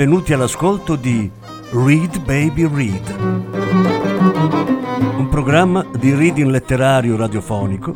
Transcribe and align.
benvenuti 0.00 0.32
all'ascolto 0.32 0.96
di 0.96 1.30
Read 1.72 2.24
Baby 2.24 2.66
Read, 2.66 3.16
un 5.18 5.28
programma 5.28 5.84
di 5.98 6.14
reading 6.14 6.48
letterario 6.48 7.18
radiofonico 7.18 7.94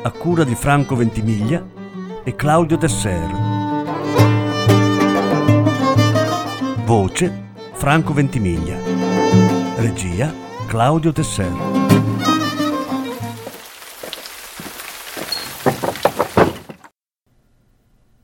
a 0.00 0.10
cura 0.12 0.44
di 0.44 0.54
Franco 0.54 0.96
Ventimiglia 0.96 1.62
e 2.24 2.34
Claudio 2.34 2.78
Desser. 2.78 3.30
Voce 6.86 7.50
Franco 7.74 8.14
Ventimiglia. 8.14 8.78
Regia 9.76 10.32
Claudio 10.66 11.12
Desser. 11.12 11.52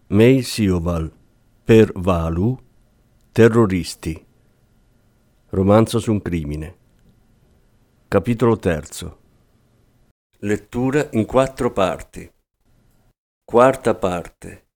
May 0.07 0.41
Sioval 0.41 1.13
per 1.63 1.93
Valu 1.95 2.71
Terroristi. 3.35 4.27
Romanzo 5.49 5.99
su 6.01 6.13
un 6.13 6.21
crimine. 6.21 6.77
Capitolo 8.07 8.59
terzo. 8.59 9.21
Lettura 10.41 11.09
in 11.13 11.25
quattro 11.25 11.73
parti. 11.73 12.31
Quarta 13.43 13.95
parte 13.95 14.72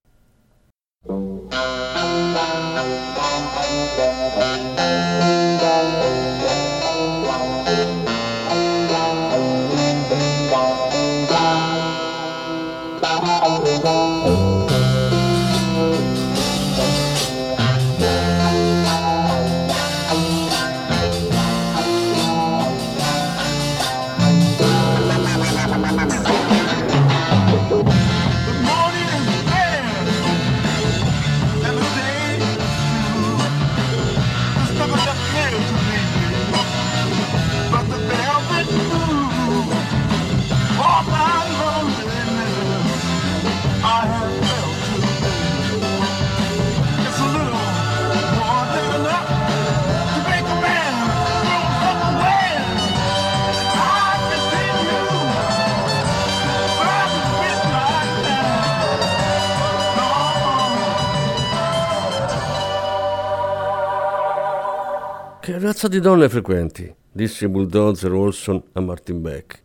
Che 65.47 65.59
razza 65.59 65.87
di 65.87 66.01
donne 66.01 66.27
frequenti? 66.27 66.93
disse 67.09 67.47
Bulldozer 67.47 68.11
Olson 68.11 68.61
a 68.73 68.81
Martin 68.81 69.21
Beck. 69.21 69.63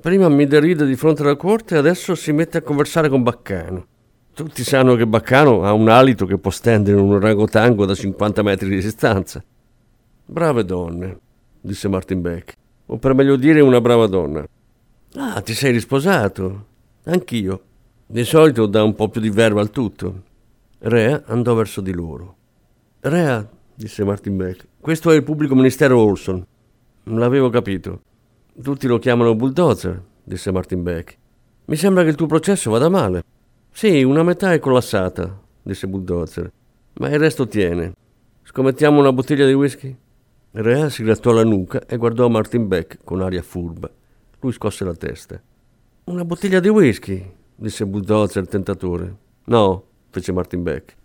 Prima 0.00 0.28
mi 0.28 0.46
deride 0.46 0.86
di 0.86 0.94
fronte 0.94 1.22
alla 1.22 1.34
corte 1.34 1.74
e 1.74 1.78
adesso 1.78 2.14
si 2.14 2.30
mette 2.30 2.58
a 2.58 2.62
conversare 2.62 3.08
con 3.08 3.24
Baccano. 3.24 3.86
Tutti 4.32 4.62
sanno 4.62 4.94
che 4.94 5.04
Baccano 5.04 5.64
ha 5.64 5.72
un 5.72 5.88
alito 5.88 6.26
che 6.26 6.38
può 6.38 6.52
stendere 6.52 7.00
un 7.00 7.14
orangotango 7.14 7.84
da 7.84 7.96
50 7.96 8.42
metri 8.44 8.68
di 8.68 8.76
distanza. 8.76 9.42
Brave 10.26 10.64
donne, 10.64 11.18
disse 11.60 11.88
Martin 11.88 12.20
Beck. 12.20 12.52
O 12.86 12.96
per 12.98 13.14
meglio 13.14 13.34
dire 13.34 13.60
una 13.60 13.80
brava 13.80 14.06
donna. 14.06 14.46
Ah, 15.14 15.40
ti 15.40 15.54
sei 15.54 15.72
risposato? 15.72 16.66
Anch'io. 17.06 17.62
Di 18.06 18.22
solito 18.22 18.66
dà 18.66 18.84
un 18.84 18.94
po' 18.94 19.08
più 19.08 19.20
di 19.20 19.30
verba 19.30 19.60
al 19.60 19.70
tutto. 19.70 20.22
Rea 20.78 21.24
andò 21.26 21.52
verso 21.54 21.80
di 21.80 21.92
loro. 21.92 22.36
Rea, 23.00 23.44
disse 23.76 24.04
Martin 24.04 24.36
Beck, 24.36 24.66
questo 24.80 25.10
è 25.10 25.14
il 25.14 25.22
pubblico 25.22 25.54
ministero 25.54 25.98
Olson. 25.98 26.44
L'avevo 27.04 27.50
capito. 27.50 28.00
Tutti 28.60 28.86
lo 28.86 28.98
chiamano 28.98 29.34
bulldozer, 29.34 30.02
disse 30.24 30.50
Martin 30.50 30.82
Beck. 30.82 31.18
Mi 31.66 31.76
sembra 31.76 32.02
che 32.02 32.08
il 32.08 32.14
tuo 32.14 32.26
processo 32.26 32.70
vada 32.70 32.88
male. 32.88 33.22
Sì, 33.70 34.02
una 34.02 34.22
metà 34.22 34.54
è 34.54 34.58
collassata, 34.58 35.38
disse 35.62 35.86
Bulldozer, 35.86 36.50
ma 36.94 37.10
il 37.10 37.18
resto 37.18 37.46
tiene. 37.46 37.92
Scommettiamo 38.42 38.98
una 38.98 39.12
bottiglia 39.12 39.46
di 39.46 39.52
whisky? 39.52 39.94
Rea 40.52 40.88
si 40.88 41.02
grattò 41.02 41.32
la 41.32 41.44
nuca 41.44 41.84
e 41.84 41.98
guardò 41.98 42.28
Martin 42.28 42.68
Beck 42.68 42.98
con 43.04 43.20
aria 43.20 43.42
furba. 43.42 43.90
Lui 44.40 44.52
scosse 44.52 44.84
la 44.84 44.94
testa. 44.94 45.38
Una 46.04 46.24
bottiglia 46.24 46.60
di 46.60 46.68
whisky, 46.68 47.30
disse 47.54 47.84
Bulldozer 47.84 48.48
tentatore. 48.48 49.14
No, 49.44 49.84
fece 50.08 50.32
Martin 50.32 50.62
Beck. 50.62 50.96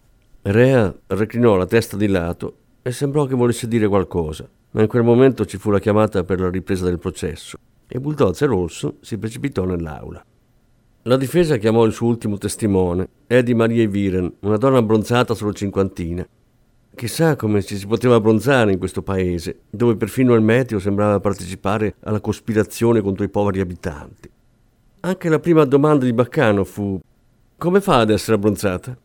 Rea 0.44 0.96
reclinò 1.08 1.58
la 1.58 1.66
testa 1.66 1.98
di 1.98 2.08
lato 2.08 2.60
e 2.82 2.92
sembrò 2.92 3.26
che 3.26 3.36
volesse 3.36 3.68
dire 3.68 3.88
qualcosa, 3.88 4.50
ma 4.72 4.82
in 4.82 4.88
quel 4.88 5.04
momento 5.04 5.46
ci 5.46 5.58
fu 5.58 5.70
la 5.70 5.80
chiamata 5.80 6.24
per 6.24 6.40
la 6.40 6.50
ripresa 6.50 6.86
del 6.86 7.00
processo 7.00 7.58
e 7.88 8.00
Bulldozer 8.00 8.50
Olson 8.50 8.98
si 9.02 9.18
precipitò 9.18 9.66
nell'aula. 9.66 10.24
La 11.04 11.18
difesa 11.18 11.58
chiamò 11.58 11.84
il 11.84 11.92
suo 11.92 12.08
ultimo 12.08 12.38
testimone, 12.38 13.10
Eddie 13.28 13.56
Marie 13.56 13.88
Viren, 13.88 14.32
una 14.42 14.56
donna 14.56 14.78
abbronzata 14.78 15.34
solo 15.34 15.52
cinquantina. 15.52 16.26
Chissà 16.96 17.36
come 17.36 17.62
ci 17.64 17.76
si 17.76 17.88
poteva 17.88 18.16
abbronzare 18.16 18.72
in 18.72 18.78
questo 18.78 19.02
paese, 19.02 19.62
dove 19.70 19.98
perfino 19.98 20.36
il 20.36 20.42
meteo 20.42 20.80
sembrava 20.80 21.20
partecipare 21.20 21.96
alla 22.02 22.22
cospirazione 22.22 23.02
contro 23.02 23.26
i 23.26 23.30
poveri 23.30 23.60
abitanti. 23.60 24.30
Anche 25.02 25.30
la 25.30 25.40
prima 25.40 25.66
domanda 25.66 26.06
di 26.06 26.14
Baccano 26.14 26.64
fu: 26.64 27.00
Come 27.58 27.82
fa 27.82 28.00
ad 28.00 28.12
essere 28.12 28.36
abbronzata? 28.36 28.96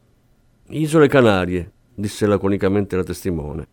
Isole 0.69 1.09
Canarie, 1.09 1.73
disse 1.97 2.27
laconicamente 2.27 2.95
la 2.95 3.03
testimone. 3.03 3.67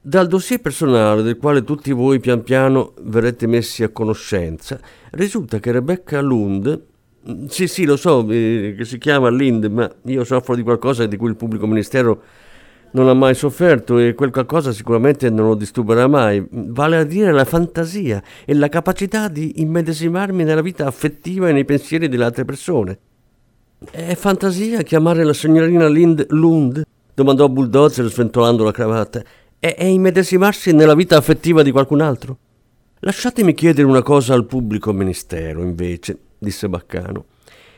Dal 0.00 0.26
dossier 0.26 0.60
personale 0.60 1.22
del 1.22 1.36
quale 1.36 1.62
tutti 1.62 1.92
voi 1.92 2.18
pian 2.18 2.42
piano 2.42 2.94
verrete 3.02 3.46
messi 3.46 3.82
a 3.82 3.90
conoscenza, 3.90 4.80
risulta 5.10 5.58
che 5.58 5.70
Rebecca 5.70 6.20
Lund, 6.20 6.82
sì 7.48 7.66
sì 7.66 7.84
lo 7.84 7.96
so 7.96 8.26
eh, 8.30 8.74
che 8.76 8.84
si 8.84 8.96
chiama 8.96 9.28
Lind, 9.28 9.66
ma 9.66 9.90
io 10.04 10.24
soffro 10.24 10.54
di 10.54 10.62
qualcosa 10.62 11.04
di 11.06 11.16
cui 11.16 11.28
il 11.28 11.36
pubblico 11.36 11.66
ministero 11.66 12.22
non 12.92 13.08
ha 13.08 13.14
mai 13.14 13.34
sofferto 13.34 13.98
e 13.98 14.14
quel 14.14 14.30
qualcosa 14.30 14.72
sicuramente 14.72 15.28
non 15.28 15.48
lo 15.48 15.54
disturberà 15.54 16.06
mai, 16.06 16.42
vale 16.50 16.96
a 16.96 17.04
dire 17.04 17.32
la 17.32 17.44
fantasia 17.44 18.22
e 18.46 18.54
la 18.54 18.68
capacità 18.68 19.28
di 19.28 19.60
immedesimarmi 19.60 20.42
nella 20.42 20.62
vita 20.62 20.86
affettiva 20.86 21.48
e 21.48 21.52
nei 21.52 21.66
pensieri 21.66 22.08
delle 22.08 22.24
altre 22.24 22.46
persone. 22.46 22.98
È 23.90 24.14
fantasia 24.14 24.82
chiamare 24.82 25.22
la 25.22 25.34
signorina 25.34 25.86
Lind 25.86 26.24
Lund? 26.30 26.82
Domandò 27.18 27.48
Bulldozer 27.48 28.08
sventolando 28.08 28.62
la 28.62 28.70
cravatta. 28.70 29.24
È, 29.58 29.74
è 29.74 29.84
immedesimarsi 29.84 30.72
nella 30.72 30.94
vita 30.94 31.16
affettiva 31.16 31.64
di 31.64 31.72
qualcun 31.72 32.00
altro? 32.00 32.38
Lasciatemi 33.00 33.54
chiedere 33.54 33.88
una 33.88 34.02
cosa 34.02 34.34
al 34.34 34.46
pubblico 34.46 34.92
ministero, 34.92 35.62
invece, 35.62 36.16
disse 36.38 36.68
Baccano. 36.68 37.24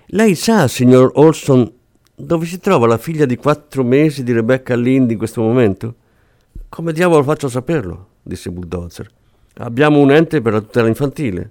Lei 0.08 0.34
sa, 0.34 0.68
signor 0.68 1.12
Olson, 1.14 1.72
dove 2.14 2.44
si 2.44 2.60
trova 2.60 2.86
la 2.86 2.98
figlia 2.98 3.24
di 3.24 3.36
quattro 3.36 3.82
mesi 3.82 4.22
di 4.22 4.32
Rebecca 4.32 4.76
Lind 4.76 5.10
in 5.10 5.16
questo 5.16 5.40
momento? 5.40 5.94
Come 6.68 6.92
diavolo 6.92 7.22
faccio 7.22 7.46
a 7.46 7.50
saperlo? 7.50 8.08
disse 8.22 8.50
Bulldozer. 8.50 9.10
Abbiamo 9.54 10.00
un 10.00 10.10
ente 10.10 10.42
per 10.42 10.53
la 10.53 10.60
tutela 10.60 10.88
infantile. 10.88 11.50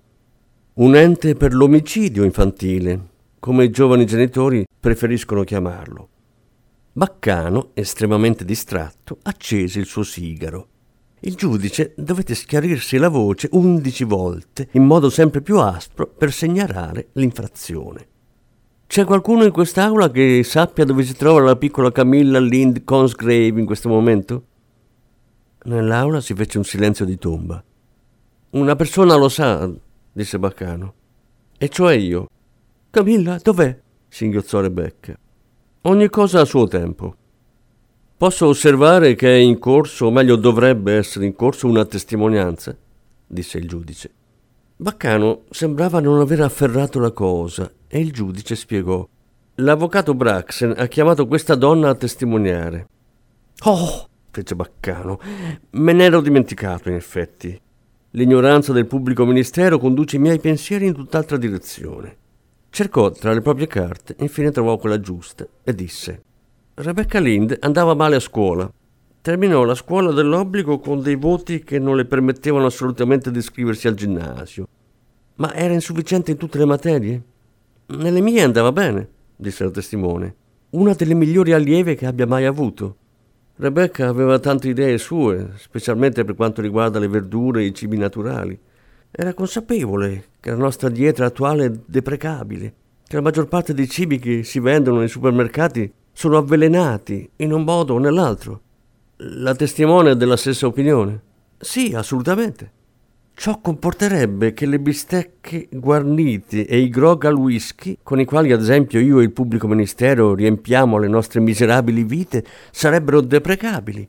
Un 0.75 0.95
ente 0.95 1.33
per 1.33 1.55
l'omicidio 1.55 2.23
infantile, 2.23 2.99
come 3.39 3.63
i 3.63 3.71
giovani 3.71 4.05
genitori 4.05 4.63
preferiscono 4.79 5.43
chiamarlo. 5.43 6.09
Baccano, 6.99 7.69
estremamente 7.75 8.43
distratto, 8.43 9.19
accese 9.21 9.79
il 9.79 9.85
suo 9.85 10.03
sigaro. 10.03 10.67
Il 11.21 11.35
giudice 11.35 11.93
dovette 11.95 12.35
schiarirsi 12.35 12.97
la 12.97 13.07
voce 13.07 13.47
undici 13.53 14.03
volte, 14.03 14.67
in 14.73 14.83
modo 14.83 15.09
sempre 15.09 15.39
più 15.41 15.59
aspro, 15.59 16.07
per 16.07 16.33
segnalare 16.33 17.07
l'infrazione. 17.13 18.05
C'è 18.85 19.05
qualcuno 19.05 19.45
in 19.45 19.51
quest'aula 19.53 20.11
che 20.11 20.43
sappia 20.43 20.83
dove 20.83 21.03
si 21.03 21.13
trova 21.13 21.39
la 21.39 21.55
piccola 21.55 21.89
Camilla 21.89 22.37
Lind 22.37 22.83
Consgrave 22.83 23.57
in 23.57 23.65
questo 23.65 23.87
momento? 23.87 24.43
Nell'aula 25.63 26.19
si 26.19 26.33
fece 26.33 26.57
un 26.57 26.65
silenzio 26.65 27.05
di 27.05 27.17
tomba. 27.17 27.63
Una 28.49 28.75
persona 28.75 29.15
lo 29.15 29.29
sa, 29.29 29.71
disse 30.11 30.37
Baccano. 30.37 30.93
E 31.57 31.69
cioè 31.69 31.93
io. 31.93 32.27
Camilla, 32.89 33.39
dov'è? 33.41 33.79
singhiozzò 34.09 34.59
Rebecca. 34.59 35.17
Ogni 35.89 36.07
cosa 36.07 36.41
a 36.41 36.45
suo 36.45 36.67
tempo. 36.67 37.15
Posso 38.15 38.45
osservare 38.45 39.15
che 39.15 39.27
è 39.27 39.37
in 39.39 39.57
corso, 39.57 40.05
o 40.05 40.11
meglio 40.11 40.35
dovrebbe 40.35 40.93
essere 40.93 41.25
in 41.25 41.33
corso, 41.33 41.65
una 41.65 41.83
testimonianza? 41.83 42.77
disse 43.25 43.57
il 43.57 43.67
giudice. 43.67 44.11
Baccano 44.75 45.45
sembrava 45.49 45.99
non 45.99 46.19
aver 46.19 46.41
afferrato 46.41 46.99
la 46.99 47.09
cosa 47.09 47.71
e 47.87 47.99
il 47.99 48.11
giudice 48.11 48.55
spiegò. 48.55 49.03
L'avvocato 49.55 50.13
Braxen 50.13 50.75
ha 50.77 50.85
chiamato 50.85 51.25
questa 51.25 51.55
donna 51.55 51.89
a 51.89 51.95
testimoniare. 51.95 52.87
Oh, 53.63 54.09
fece 54.29 54.53
Baccano, 54.53 55.19
me 55.71 55.93
ne 55.93 56.03
ero 56.03 56.21
dimenticato 56.21 56.89
in 56.89 56.95
effetti. 56.95 57.59
L'ignoranza 58.11 58.73
del 58.73 58.85
pubblico 58.85 59.25
ministero 59.25 59.79
conduce 59.79 60.17
i 60.17 60.19
miei 60.19 60.39
pensieri 60.39 60.85
in 60.85 60.93
tutt'altra 60.93 61.37
direzione. 61.37 62.18
Cercò 62.69 63.11
tra 63.11 63.33
le 63.33 63.41
proprie 63.41 63.67
carte, 63.67 64.15
infine 64.19 64.51
trovò 64.51 64.77
quella 64.77 64.99
giusta 64.99 65.45
e 65.63 65.73
disse: 65.73 66.23
Rebecca 66.75 67.19
Lind 67.19 67.57
andava 67.59 67.93
male 67.93 68.15
a 68.15 68.21
scuola. 68.21 68.71
Terminò 69.21 69.63
la 69.63 69.75
scuola 69.75 70.13
dell'obbligo 70.13 70.79
con 70.79 71.01
dei 71.01 71.15
voti 71.15 71.63
che 71.63 71.77
non 71.77 71.97
le 71.97 72.05
permettevano 72.05 72.67
assolutamente 72.67 73.31
di 73.31 73.39
iscriversi 73.39 73.87
al 73.87 73.95
ginnasio. 73.95 74.67
Ma 75.35 75.53
era 75.53 75.73
insufficiente 75.73 76.31
in 76.31 76.37
tutte 76.37 76.57
le 76.57 76.65
materie? 76.65 77.23
Nelle 77.87 78.21
mie 78.21 78.43
andava 78.43 78.71
bene, 78.71 79.09
disse 79.35 79.65
la 79.65 79.71
testimone. 79.71 80.35
Una 80.71 80.93
delle 80.93 81.15
migliori 81.15 81.51
allieve 81.51 81.95
che 81.95 82.05
abbia 82.05 82.27
mai 82.27 82.45
avuto. 82.45 82.95
Rebecca 83.57 84.07
aveva 84.07 84.39
tante 84.39 84.69
idee 84.69 84.97
sue, 84.97 85.51
specialmente 85.57 86.23
per 86.23 86.35
quanto 86.35 86.61
riguarda 86.61 86.99
le 86.99 87.09
verdure 87.09 87.61
e 87.61 87.65
i 87.65 87.73
cibi 87.73 87.97
naturali. 87.97 88.57
Era 89.11 89.33
consapevole 89.33 90.28
che 90.39 90.49
la 90.51 90.57
nostra 90.57 90.89
dieta 90.89 91.25
attuale 91.25 91.65
è 91.65 91.71
deprecabile, 91.85 92.73
che 93.05 93.15
la 93.15 93.21
maggior 93.21 93.47
parte 93.47 93.73
dei 93.73 93.89
cibi 93.89 94.19
che 94.19 94.43
si 94.43 94.59
vendono 94.59 94.99
nei 94.99 95.07
supermercati 95.07 95.91
sono 96.11 96.37
avvelenati 96.37 97.29
in 97.37 97.53
un 97.53 97.63
modo 97.63 97.95
o 97.95 97.99
nell'altro. 97.99 98.61
La 99.17 99.53
testimone 99.55 100.11
è 100.11 100.15
della 100.15 100.37
stessa 100.37 100.67
opinione? 100.67 101.21
Sì, 101.57 101.93
assolutamente. 101.93 102.71
Ciò 103.33 103.59
comporterebbe 103.61 104.53
che 104.53 104.65
le 104.65 104.79
bistecche 104.79 105.69
guarnite 105.71 106.65
e 106.65 106.79
i 106.79 106.89
grog 106.89 107.23
al 107.23 107.35
whisky, 107.35 107.97
con 108.03 108.19
i 108.19 108.25
quali 108.25 108.51
ad 108.51 108.59
esempio 108.59 108.99
io 108.99 109.19
e 109.19 109.23
il 109.23 109.31
pubblico 109.31 109.65
ministero 109.65 110.35
riempiamo 110.35 110.97
le 110.97 111.07
nostre 111.07 111.39
miserabili 111.39 112.03
vite, 112.03 112.43
sarebbero 112.71 113.21
deprecabili. 113.21 114.05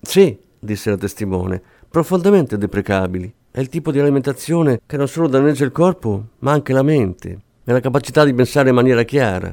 Sì, 0.00 0.38
disse 0.58 0.88
la 0.88 0.96
testimone, 0.96 1.62
profondamente 1.88 2.56
deprecabili. 2.56 3.34
È 3.52 3.58
il 3.58 3.68
tipo 3.68 3.90
di 3.90 3.98
alimentazione 3.98 4.80
che 4.86 4.96
non 4.96 5.08
solo 5.08 5.26
danneggia 5.26 5.64
il 5.64 5.72
corpo, 5.72 6.28
ma 6.38 6.52
anche 6.52 6.72
la 6.72 6.84
mente 6.84 7.40
e 7.64 7.72
la 7.72 7.80
capacità 7.80 8.24
di 8.24 8.32
pensare 8.32 8.68
in 8.68 8.76
maniera 8.76 9.02
chiara. 9.02 9.52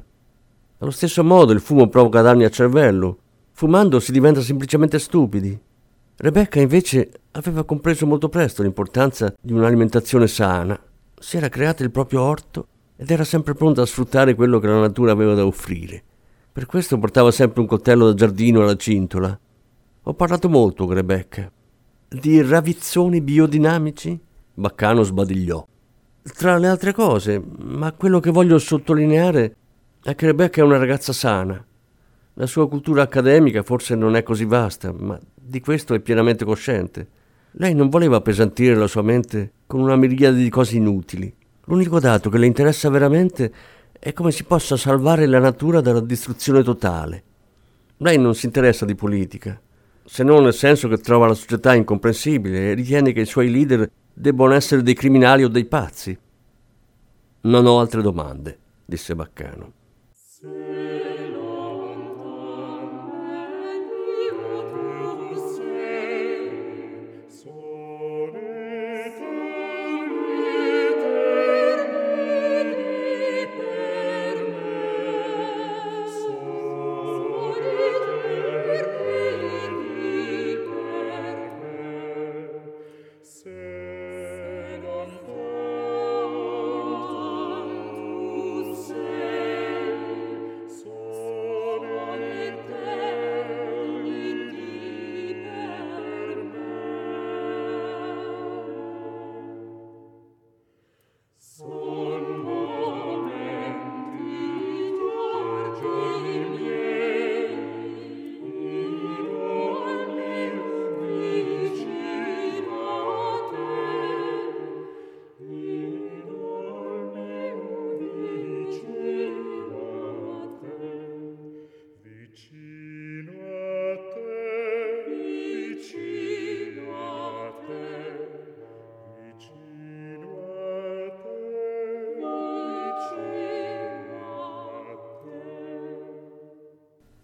Allo 0.78 0.92
stesso 0.92 1.24
modo 1.24 1.52
il 1.52 1.60
fumo 1.60 1.90
provoca 1.90 2.22
danni 2.22 2.44
al 2.44 2.52
cervello. 2.52 3.18
Fumando 3.54 4.00
si 4.00 4.12
diventa 4.12 4.42
semplicemente 4.42 5.00
stupidi. 5.00 5.60
Rebecca 6.18 6.60
invece 6.60 7.10
aveva 7.32 7.64
compreso 7.64 8.06
molto 8.06 8.30
presto 8.30 8.62
l'importanza 8.62 9.34
di 9.42 9.54
un'alimentazione 9.54 10.28
sana. 10.28 10.80
Si 11.20 11.38
era 11.38 11.50
creata 11.50 11.82
il 11.82 11.90
proprio 11.90 12.22
orto 12.22 12.68
ed 12.96 13.10
era 13.10 13.24
sempre 13.24 13.56
pronta 13.56 13.82
a 13.82 13.88
sfruttare 13.88 14.36
quello 14.36 14.60
che 14.60 14.68
la 14.68 14.80
natura 14.80 15.12
aveva 15.12 15.34
da 15.34 15.44
offrire. 15.44 16.04
Per 16.54 16.68
questo 16.68 17.00
portava 17.00 17.32
sempre 17.32 17.62
un 17.62 17.68
coltello 17.68 18.06
da 18.06 18.14
giardino 18.14 18.62
alla 18.62 18.76
cintola. 18.76 19.40
Ho 20.04 20.14
parlato 20.14 20.50
molto 20.50 20.86
con 20.86 20.94
Rebecca. 20.94 21.52
Di 22.10 22.42
ravizzoni 22.42 23.20
biodinamici? 23.20 24.18
Baccano 24.54 25.04
sbadigliò. 25.04 25.68
Tra 26.24 26.58
le 26.58 26.70
altre 26.70 26.94
cose, 26.94 27.44
ma 27.58 27.92
quello 27.92 28.22
che 28.22 28.32
voglio 28.32 28.60
sottolineare 28.60 29.56
è 30.02 30.16
che 30.16 30.28
Rebecca 30.28 30.62
è 30.62 30.64
una 30.64 30.78
ragazza 30.78 31.12
sana. 31.12 31.62
La 32.36 32.46
sua 32.46 32.70
cultura 32.70 33.02
accademica 33.02 33.62
forse 33.62 33.96
non 33.96 34.16
è 34.16 34.24
così 34.24 34.46
vasta, 34.46 34.94
ma 34.94 35.20
di 35.36 35.60
questo 35.60 35.94
è 35.96 36.00
pienamente 36.00 36.46
cosciente. 36.46 37.08
Lei 37.52 37.76
non 37.76 37.90
voleva 37.90 38.16
appesantire 38.16 38.76
la 38.76 38.88
sua 38.88 39.02
mente 39.02 39.52
con 39.68 39.82
una 39.82 39.98
miriade 39.98 40.38
di 40.38 40.50
cose 40.50 40.78
inutili. 40.78 41.36
L'unico 41.66 42.00
dato 42.00 42.30
che 42.30 42.38
le 42.38 42.46
interessa 42.46 42.90
veramente 42.90 43.54
è 44.00 44.14
come 44.14 44.32
si 44.32 44.46
possa 44.46 44.78
salvare 44.78 45.26
la 45.26 45.40
natura 45.40 45.82
dalla 45.82 46.00
distruzione 46.00 46.64
totale. 46.64 47.24
Lei 47.98 48.18
non 48.18 48.34
si 48.34 48.46
interessa 48.46 48.86
di 48.86 48.96
politica, 48.96 49.60
se 50.10 50.24
non 50.24 50.44
nel 50.44 50.54
senso 50.54 50.88
che 50.88 51.00
trova 51.00 51.28
la 51.28 51.34
società 51.34 51.76
incomprensibile 51.76 52.72
e 52.72 52.74
ritiene 52.74 53.12
che 53.12 53.22
i 53.22 53.26
suoi 53.26 53.52
leader 53.52 53.92
debbano 54.14 54.54
essere 54.54 54.82
dei 54.82 54.94
criminali 54.94 55.44
o 55.44 55.50
dei 55.50 55.66
pazzi. 55.66 56.18
Non 57.42 57.66
ho 57.66 57.80
altre 57.80 58.02
domande, 58.02 58.58
disse 58.86 59.16
Baccano. 59.16 59.74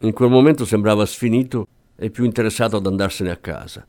In 0.03 0.11
quel 0.11 0.29
momento 0.29 0.65
sembrava 0.65 1.05
sfinito 1.05 1.65
e 1.95 2.09
più 2.09 2.25
interessato 2.25 2.75
ad 2.75 2.85
andarsene 2.85 3.31
a 3.31 3.37
casa. 3.37 3.87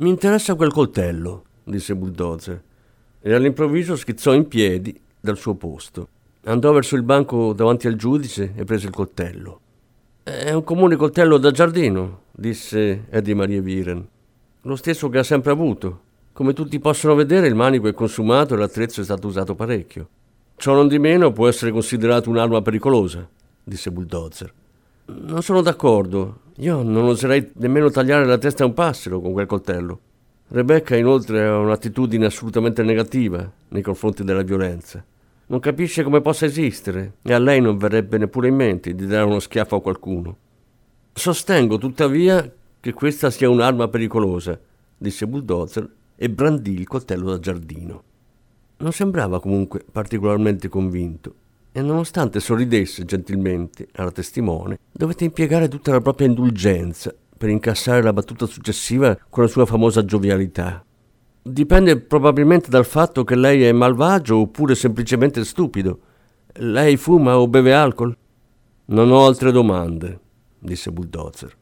Mi 0.00 0.10
interessa 0.10 0.54
quel 0.54 0.70
coltello, 0.70 1.44
disse 1.64 1.96
Bulldozer, 1.96 2.62
e 3.22 3.32
all'improvviso 3.32 3.96
schizzò 3.96 4.34
in 4.34 4.46
piedi 4.48 5.00
dal 5.18 5.38
suo 5.38 5.54
posto. 5.54 6.08
Andò 6.44 6.72
verso 6.72 6.94
il 6.94 7.04
banco 7.04 7.54
davanti 7.54 7.86
al 7.86 7.94
giudice 7.94 8.52
e 8.54 8.64
prese 8.64 8.86
il 8.86 8.92
coltello. 8.92 9.60
È 10.22 10.52
un 10.52 10.62
comune 10.62 10.96
coltello 10.96 11.38
da 11.38 11.52
giardino, 11.52 12.24
disse 12.30 13.06
Eddie 13.08 13.34
Maria 13.34 13.62
Viren. 13.62 14.06
Lo 14.60 14.76
stesso 14.76 15.08
che 15.08 15.18
ha 15.18 15.24
sempre 15.24 15.52
avuto. 15.52 16.00
Come 16.34 16.52
tutti 16.52 16.78
possono 16.80 17.14
vedere, 17.14 17.46
il 17.46 17.54
manico 17.54 17.88
è 17.88 17.94
consumato 17.94 18.52
e 18.52 18.58
l'attrezzo 18.58 19.00
è 19.00 19.04
stato 19.04 19.26
usato 19.26 19.54
parecchio. 19.54 20.06
Ciò 20.56 20.74
non 20.74 20.86
di 20.86 20.98
meno 20.98 21.32
può 21.32 21.48
essere 21.48 21.70
considerato 21.70 22.28
un'arma 22.28 22.60
pericolosa, 22.60 23.26
disse 23.64 23.90
Bulldozer. 23.90 24.52
Non 25.10 25.40
sono 25.40 25.62
d'accordo. 25.62 26.40
Io 26.56 26.82
non 26.82 27.06
oserei 27.06 27.52
nemmeno 27.54 27.90
tagliare 27.90 28.26
la 28.26 28.36
testa 28.36 28.64
a 28.64 28.66
un 28.66 28.74
passero 28.74 29.22
con 29.22 29.32
quel 29.32 29.46
coltello. 29.46 30.00
Rebecca 30.48 30.96
inoltre 30.96 31.46
ha 31.46 31.56
un'attitudine 31.56 32.26
assolutamente 32.26 32.82
negativa 32.82 33.50
nei 33.68 33.80
confronti 33.80 34.22
della 34.22 34.42
violenza. 34.42 35.02
Non 35.46 35.60
capisce 35.60 36.02
come 36.02 36.20
possa 36.20 36.44
esistere 36.44 37.14
e 37.22 37.32
a 37.32 37.38
lei 37.38 37.58
non 37.58 37.78
verrebbe 37.78 38.18
neppure 38.18 38.48
in 38.48 38.56
mente 38.56 38.94
di 38.94 39.06
dare 39.06 39.24
uno 39.24 39.38
schiaffo 39.38 39.76
a 39.76 39.80
qualcuno. 39.80 40.36
Sostengo 41.14 41.78
tuttavia 41.78 42.52
che 42.78 42.92
questa 42.92 43.30
sia 43.30 43.48
un'arma 43.48 43.88
pericolosa, 43.88 44.60
disse 44.96 45.26
Bulldozer 45.26 45.88
e 46.16 46.28
brandì 46.28 46.74
il 46.74 46.86
coltello 46.86 47.30
da 47.30 47.38
giardino. 47.38 48.02
Non 48.76 48.92
sembrava 48.92 49.40
comunque 49.40 49.82
particolarmente 49.90 50.68
convinto 50.68 51.34
e 51.78 51.82
nonostante 51.82 52.40
sorridesse 52.40 53.04
gentilmente 53.04 53.86
alla 53.94 54.10
testimone, 54.10 54.80
dovette 54.90 55.22
impiegare 55.24 55.68
tutta 55.68 55.92
la 55.92 56.00
propria 56.00 56.26
indulgenza 56.26 57.14
per 57.36 57.50
incassare 57.50 58.02
la 58.02 58.12
battuta 58.12 58.46
successiva 58.46 59.16
con 59.30 59.44
la 59.44 59.48
sua 59.48 59.64
famosa 59.64 60.04
giovialità. 60.04 60.84
Dipende 61.40 62.00
probabilmente 62.00 62.68
dal 62.68 62.84
fatto 62.84 63.22
che 63.22 63.36
lei 63.36 63.62
è 63.62 63.70
malvagio 63.70 64.38
oppure 64.38 64.74
semplicemente 64.74 65.44
stupido. 65.44 66.00
Lei 66.54 66.96
fuma 66.96 67.38
o 67.38 67.46
beve 67.46 67.72
alcol? 67.72 68.16
Non 68.86 69.12
ho 69.12 69.24
altre 69.24 69.52
domande, 69.52 70.18
disse 70.58 70.90
Bulldozer. 70.90 71.56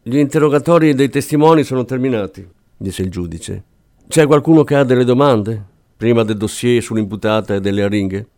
Gli 0.00 0.16
interrogatori 0.16 0.94
dei 0.94 1.08
testimoni 1.08 1.64
sono 1.64 1.84
terminati, 1.84 2.48
disse 2.76 3.02
il 3.02 3.10
giudice. 3.10 3.64
C'è 4.06 4.26
qualcuno 4.26 4.62
che 4.62 4.76
ha 4.76 4.84
delle 4.84 5.04
domande? 5.04 5.60
Prima 5.96 6.22
del 6.22 6.36
dossier 6.36 6.80
sull'imputata 6.80 7.56
e 7.56 7.60
delle 7.60 7.82
aringhe? 7.82 8.28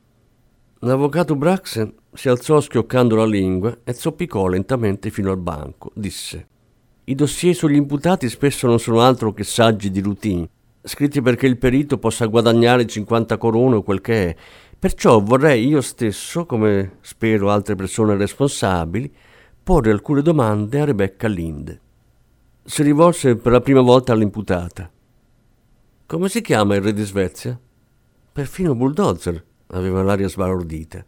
L'avvocato 0.84 1.36
Braxen 1.36 1.94
si 2.12 2.28
alzò 2.28 2.60
schioccando 2.60 3.14
la 3.14 3.24
lingua 3.24 3.78
e 3.84 3.92
zoppicò 3.92 4.48
lentamente 4.48 5.10
fino 5.10 5.30
al 5.30 5.38
banco. 5.38 5.92
Disse: 5.94 6.48
I 7.04 7.14
dossier 7.14 7.54
sugli 7.54 7.76
imputati 7.76 8.28
spesso 8.28 8.66
non 8.66 8.80
sono 8.80 9.00
altro 9.00 9.32
che 9.32 9.44
saggi 9.44 9.92
di 9.92 10.00
routine, 10.00 10.48
scritti 10.82 11.22
perché 11.22 11.46
il 11.46 11.58
perito 11.58 11.98
possa 11.98 12.26
guadagnare 12.26 12.84
50 12.84 13.38
corone 13.38 13.76
o 13.76 13.82
quel 13.82 14.00
che 14.00 14.30
è. 14.30 14.36
Perciò 14.76 15.20
vorrei 15.20 15.68
io 15.68 15.80
stesso, 15.80 16.46
come 16.46 16.96
spero 17.02 17.48
altre 17.48 17.76
persone 17.76 18.16
responsabili, 18.16 19.14
porre 19.62 19.92
alcune 19.92 20.20
domande 20.20 20.80
a 20.80 20.84
Rebecca 20.84 21.28
Linde. 21.28 21.80
Si 22.64 22.82
rivolse 22.82 23.36
per 23.36 23.52
la 23.52 23.60
prima 23.60 23.82
volta 23.82 24.12
all'imputata. 24.12 24.90
Come 26.06 26.28
si 26.28 26.40
chiama 26.40 26.74
il 26.74 26.82
re 26.82 26.92
di 26.92 27.04
Svezia? 27.04 27.56
Perfino 28.32 28.74
Bulldozer 28.74 29.50
aveva 29.72 30.02
l'aria 30.02 30.28
sbalordita. 30.28 31.04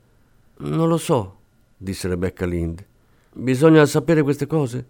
Non 0.56 0.88
lo 0.88 0.96
so, 0.96 1.38
disse 1.76 2.08
Rebecca 2.08 2.46
Linde. 2.46 2.86
Bisogna 3.32 3.84
sapere 3.86 4.22
queste 4.22 4.46
cose? 4.46 4.86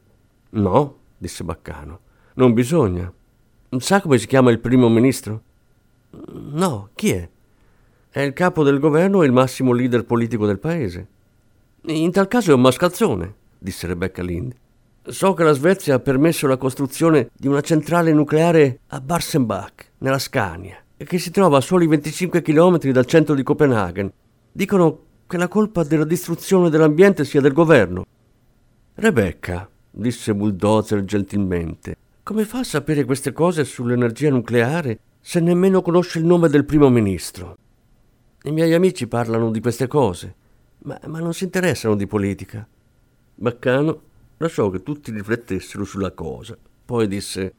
No, 0.51 0.97
disse 1.17 1.45
Baccano. 1.45 2.01
Non 2.35 2.53
bisogna. 2.53 3.13
Sa 3.79 4.01
come 4.01 4.19
si 4.19 4.27
chiama 4.27 4.51
il 4.51 4.61
primo 4.61 4.89
ministro? 4.89 5.43
No, 6.33 6.91
chi 6.95 7.11
è? 7.13 7.29
È 8.11 8.21
il 8.21 8.33
capo 8.33 8.63
del 8.63 8.79
governo 8.79 9.23
e 9.23 9.27
il 9.27 9.33
massimo 9.33 9.73
leader 9.73 10.05
politico 10.05 10.47
del 10.47 10.59
paese. 10.59 11.09
In 11.87 12.13
tal 12.13 12.29
caso 12.29 12.53
è 12.53 12.55
un 12.55 12.61
mascalzone, 12.61 13.35
disse 13.59 13.87
Rebecca 13.87 14.23
Linde. 14.23 14.57
So 15.07 15.35
che 15.35 15.43
la 15.43 15.53
Svezia 15.53 15.97
ha 15.97 16.01
permesso 16.01 16.47
la 16.47 16.57
costruzione 16.57 17.31
di 17.33 17.49
una 17.49 17.61
centrale 17.61 18.13
nucleare 18.13 18.81
a 18.89 19.01
Barsenbach, 19.01 19.91
nella 19.99 20.19
Scania, 20.19 20.83
che 20.97 21.19
si 21.19 21.31
trova 21.31 21.59
a 21.59 21.61
soli 21.61 21.87
25 21.87 22.41
km 22.43 22.79
dal 22.91 23.07
centro 23.07 23.35
di 23.35 23.43
Copenaghen. 23.43 24.13
Dicono 24.53 25.01
che 25.27 25.37
la 25.37 25.49
colpa 25.49 25.83
della 25.83 26.05
distruzione 26.05 26.71
dell'ambiente 26.71 27.25
sia 27.25 27.41
del 27.41 27.53
governo. 27.53 28.05
Rebecca, 28.95 29.69
disse 29.91 30.35
Bulldozer 30.35 31.05
gentilmente, 31.05 31.97
come 32.23 32.45
fa 32.45 32.61
a 32.61 32.65
sapere 32.65 33.05
queste 33.05 33.33
cose 33.33 33.65
sull'energia 33.65 34.31
nucleare 34.31 34.99
se 35.21 35.41
nemmeno 35.41 35.83
conosce 35.83 36.19
il 36.19 36.25
nome 36.25 36.49
del 36.49 36.65
primo 36.65 36.89
ministro? 36.89 37.57
I 38.45 38.53
miei 38.53 38.73
amici 38.75 39.09
parlano 39.09 39.51
di 39.51 39.61
queste 39.61 39.87
cose, 39.87 40.35
ma, 40.81 40.99
ma 41.07 41.19
non 41.19 41.35
si 41.35 41.45
interessano 41.45 41.97
di 41.97 42.07
politica. 42.07 42.67
Baccano 43.35 44.01
lasciò 44.37 44.71
che 44.71 44.83
tutti 44.83 45.11
riflettessero 45.11 45.85
sulla 45.85 46.13
cosa. 46.13 46.57
Poi 46.85 47.09
disse: 47.09 47.55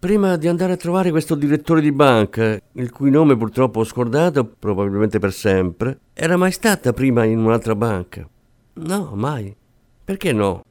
Prima 0.00 0.36
di 0.36 0.48
andare 0.48 0.72
a 0.72 0.76
trovare 0.78 1.10
questo 1.10 1.34
direttore 1.34 1.82
di 1.82 1.92
banca, 1.92 2.58
il 2.72 2.90
cui 2.90 3.10
nome 3.10 3.36
purtroppo 3.36 3.80
ho 3.80 3.84
scordato, 3.84 4.46
probabilmente 4.46 5.18
per 5.18 5.30
sempre, 5.30 5.98
era 6.14 6.38
mai 6.38 6.52
stata 6.52 6.94
prima 6.94 7.24
in 7.24 7.38
un'altra 7.38 7.74
banca? 7.74 8.26
No, 8.76 9.12
mai. 9.14 9.54
Perché 10.02 10.32
no? 10.32 10.64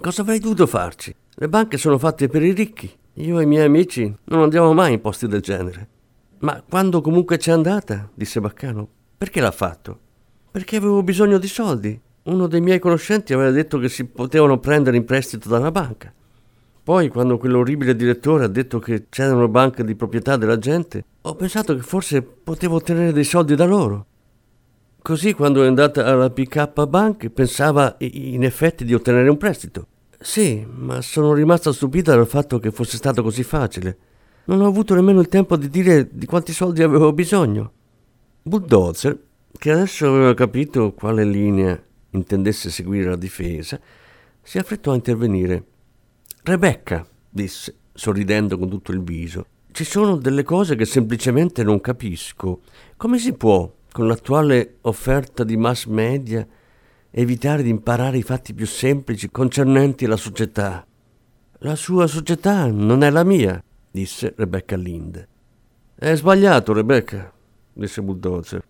Cosa 0.00 0.22
avrei 0.22 0.38
dovuto 0.38 0.66
farci? 0.66 1.14
Le 1.28 1.48
banche 1.50 1.76
sono 1.76 1.98
fatte 1.98 2.28
per 2.28 2.42
i 2.42 2.54
ricchi. 2.54 2.90
Io 3.16 3.38
e 3.38 3.42
i 3.42 3.46
miei 3.46 3.66
amici 3.66 4.16
non 4.24 4.40
andiamo 4.40 4.72
mai 4.72 4.94
in 4.94 5.02
posti 5.02 5.26
del 5.26 5.42
genere. 5.42 5.88
Ma 6.38 6.64
quando 6.66 7.02
comunque 7.02 7.36
c'è 7.36 7.52
andata, 7.52 8.08
disse 8.14 8.40
Baccano, 8.40 8.88
perché 9.18 9.42
l'ha 9.42 9.50
fatto? 9.50 9.98
Perché 10.50 10.76
avevo 10.76 11.02
bisogno 11.02 11.36
di 11.36 11.48
soldi. 11.48 12.00
Uno 12.22 12.46
dei 12.46 12.62
miei 12.62 12.78
conoscenti 12.78 13.34
aveva 13.34 13.50
detto 13.50 13.78
che 13.78 13.90
si 13.90 14.06
potevano 14.06 14.58
prendere 14.58 14.96
in 14.96 15.04
prestito 15.04 15.50
da 15.50 15.58
una 15.58 15.70
banca. 15.70 16.14
Poi, 16.82 17.08
quando 17.08 17.36
quell'orribile 17.36 17.94
direttore 17.94 18.44
ha 18.44 18.48
detto 18.48 18.78
che 18.78 19.06
c'erano 19.08 19.48
banche 19.48 19.84
di 19.84 19.94
proprietà 19.94 20.36
della 20.36 20.58
gente, 20.58 21.04
ho 21.20 21.34
pensato 21.34 21.74
che 21.74 21.82
forse 21.82 22.22
potevo 22.22 22.76
ottenere 22.76 23.12
dei 23.12 23.24
soldi 23.24 23.54
da 23.54 23.66
loro. 23.66 24.06
Così, 25.02 25.34
quando 25.34 25.62
è 25.62 25.66
andata 25.66 26.04
alla 26.04 26.30
PK 26.30 26.86
Bank, 26.86 27.28
pensava 27.28 27.96
in 27.98 28.44
effetti 28.44 28.84
di 28.84 28.94
ottenere 28.94 29.28
un 29.28 29.36
prestito. 29.36 29.86
Sì, 30.18 30.66
ma 30.70 31.00
sono 31.00 31.32
rimasta 31.32 31.72
stupita 31.72 32.14
dal 32.14 32.26
fatto 32.26 32.58
che 32.58 32.70
fosse 32.70 32.96
stato 32.96 33.22
così 33.22 33.42
facile. 33.42 33.96
Non 34.44 34.60
ho 34.60 34.66
avuto 34.66 34.94
nemmeno 34.94 35.20
il 35.20 35.28
tempo 35.28 35.56
di 35.56 35.68
dire 35.68 36.08
di 36.10 36.26
quanti 36.26 36.52
soldi 36.52 36.82
avevo 36.82 37.12
bisogno. 37.12 37.72
Bulldozer, 38.42 39.18
che 39.56 39.70
adesso 39.70 40.08
aveva 40.08 40.34
capito 40.34 40.92
quale 40.92 41.24
linea 41.24 41.80
intendesse 42.10 42.70
seguire 42.70 43.10
la 43.10 43.16
difesa, 43.16 43.78
si 44.42 44.58
affrettò 44.58 44.92
a 44.92 44.96
intervenire. 44.96 45.64
Rebecca, 46.42 47.06
disse, 47.28 47.76
sorridendo 47.92 48.56
con 48.56 48.70
tutto 48.70 48.92
il 48.92 49.02
viso, 49.02 49.44
ci 49.72 49.84
sono 49.84 50.16
delle 50.16 50.42
cose 50.42 50.74
che 50.74 50.86
semplicemente 50.86 51.62
non 51.62 51.82
capisco. 51.82 52.62
Come 52.96 53.18
si 53.18 53.34
può, 53.34 53.70
con 53.92 54.06
l'attuale 54.06 54.78
offerta 54.82 55.44
di 55.44 55.58
mass 55.58 55.84
media, 55.84 56.46
evitare 57.10 57.62
di 57.62 57.68
imparare 57.68 58.16
i 58.16 58.22
fatti 58.22 58.54
più 58.54 58.66
semplici 58.66 59.30
concernenti 59.30 60.06
la 60.06 60.16
società? 60.16 60.86
La 61.58 61.74
sua 61.76 62.06
società 62.06 62.66
non 62.68 63.02
è 63.02 63.10
la 63.10 63.22
mia, 63.22 63.62
disse 63.90 64.32
Rebecca 64.34 64.76
Linde. 64.76 65.28
È 65.94 66.14
sbagliato, 66.14 66.72
Rebecca, 66.72 67.30
disse 67.74 68.00
Bulldozer. 68.00 68.64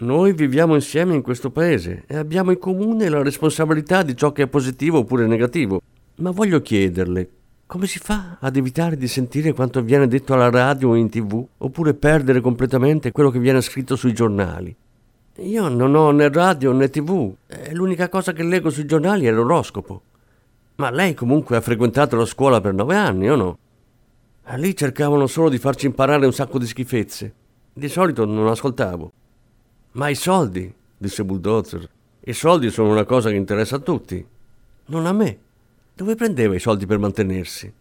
Noi 0.00 0.32
viviamo 0.32 0.74
insieme 0.74 1.14
in 1.14 1.22
questo 1.22 1.52
paese 1.52 2.02
e 2.08 2.16
abbiamo 2.16 2.50
in 2.50 2.58
comune 2.58 3.08
la 3.08 3.22
responsabilità 3.22 4.02
di 4.02 4.16
ciò 4.16 4.32
che 4.32 4.42
è 4.42 4.48
positivo 4.48 4.98
oppure 4.98 5.28
negativo. 5.28 5.80
Ma 6.16 6.30
voglio 6.30 6.60
chiederle, 6.60 7.28
come 7.66 7.86
si 7.86 7.98
fa 7.98 8.36
ad 8.40 8.56
evitare 8.56 8.96
di 8.96 9.08
sentire 9.08 9.52
quanto 9.52 9.82
viene 9.82 10.06
detto 10.06 10.32
alla 10.32 10.48
radio 10.48 10.90
o 10.90 10.94
in 10.94 11.10
tv, 11.10 11.44
oppure 11.58 11.94
perdere 11.94 12.40
completamente 12.40 13.10
quello 13.10 13.30
che 13.30 13.40
viene 13.40 13.60
scritto 13.60 13.96
sui 13.96 14.12
giornali? 14.12 14.74
Io 15.38 15.68
non 15.68 15.92
ho 15.96 16.12
né 16.12 16.30
radio 16.30 16.70
né 16.72 16.88
tv, 16.88 17.34
l'unica 17.72 18.08
cosa 18.08 18.32
che 18.32 18.44
leggo 18.44 18.70
sui 18.70 18.86
giornali 18.86 19.26
è 19.26 19.32
l'oroscopo. 19.32 20.02
Ma 20.76 20.90
lei 20.90 21.14
comunque 21.14 21.56
ha 21.56 21.60
frequentato 21.60 22.14
la 22.14 22.26
scuola 22.26 22.60
per 22.60 22.74
nove 22.74 22.94
anni, 22.94 23.28
o 23.28 23.34
no? 23.34 23.58
Lì 24.54 24.76
cercavano 24.76 25.26
solo 25.26 25.48
di 25.48 25.58
farci 25.58 25.86
imparare 25.86 26.26
un 26.26 26.32
sacco 26.32 26.60
di 26.60 26.66
schifezze. 26.66 27.34
Di 27.72 27.88
solito 27.88 28.24
non 28.24 28.46
ascoltavo. 28.46 29.10
Ma 29.92 30.08
i 30.08 30.14
soldi, 30.14 30.72
disse 30.96 31.24
Bulldozer, 31.24 31.88
i 32.20 32.32
soldi 32.32 32.70
sono 32.70 32.90
una 32.90 33.04
cosa 33.04 33.30
che 33.30 33.36
interessa 33.36 33.76
a 33.76 33.80
tutti. 33.80 34.24
Non 34.86 35.06
a 35.06 35.12
me. 35.12 35.38
Dove 35.96 36.16
prendeva 36.16 36.56
i 36.56 36.58
soldi 36.58 36.86
per 36.86 36.98
mantenersi? 36.98 37.72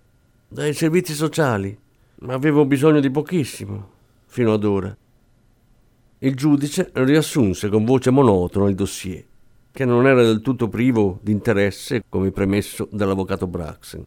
Dai 0.48 0.72
servizi 0.76 1.16
sociali. 1.16 1.76
Ma 2.20 2.36
avevo 2.36 2.64
bisogno 2.64 3.00
di 3.00 3.10
pochissimo, 3.10 3.90
fino 4.28 4.54
ad 4.54 4.64
ora. 4.64 4.96
Il 6.20 6.36
giudice 6.36 6.92
riassunse 6.94 7.70
con 7.70 7.86
voce 7.86 8.12
monotona 8.12 8.70
il 8.70 8.76
dossier, 8.76 9.26
che 9.72 9.84
non 9.84 10.06
era 10.06 10.22
del 10.22 10.42
tutto 10.42 10.70
privo 10.70 11.18
di 11.24 11.32
interesse, 11.32 12.04
come 12.08 12.30
premesso 12.30 12.88
dall'avvocato 12.92 13.48
Braxen. 13.48 14.06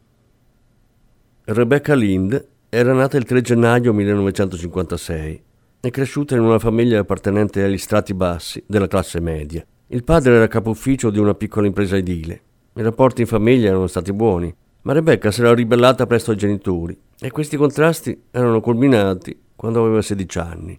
Rebecca 1.47 1.95
Lind 1.97 2.47
era 2.69 2.93
nata 2.93 3.17
il 3.17 3.25
3 3.25 3.41
gennaio 3.41 3.93
1956 3.93 5.43
e 5.81 5.91
cresciuta 5.91 6.37
in 6.37 6.43
una 6.43 6.61
famiglia 6.61 7.01
appartenente 7.01 7.65
agli 7.65 7.77
strati 7.77 8.15
bassi 8.15 8.63
della 8.69 8.87
classe 8.87 9.19
media. 9.19 9.67
Il 9.89 10.05
padre 10.05 10.37
era 10.37 10.47
capo 10.47 10.71
ufficio 10.71 11.11
di 11.11 11.19
una 11.19 11.35
piccola 11.35 11.67
impresa 11.67 11.97
edile 11.97 12.43
i 12.77 12.83
rapporti 12.83 13.23
in 13.23 13.27
famiglia 13.27 13.69
erano 13.69 13.87
stati 13.87 14.13
buoni, 14.13 14.55
ma 14.83 14.93
Rebecca 14.93 15.31
si 15.31 15.41
era 15.41 15.55
ribellata 15.55 16.07
presto 16.07 16.31
ai 16.31 16.37
genitori 16.37 16.97
e 17.19 17.31
questi 17.31 17.57
contrasti 17.57 18.25
erano 18.31 18.61
culminati 18.61 19.39
quando 19.57 19.83
aveva 19.83 20.03
16 20.03 20.39
anni. 20.39 20.79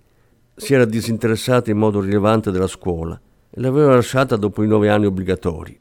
Si 0.56 0.76
era 0.76 0.86
disinteressata 0.86 1.72
in 1.72 1.78
modo 1.78 2.00
rilevante 2.00 2.52
della 2.52 2.68
scuola 2.68 3.20
e 3.50 3.60
l'aveva 3.60 3.96
lasciata 3.96 4.36
dopo 4.36 4.62
i 4.62 4.68
nove 4.68 4.90
anni 4.90 5.08
obbligatori. 5.08 5.78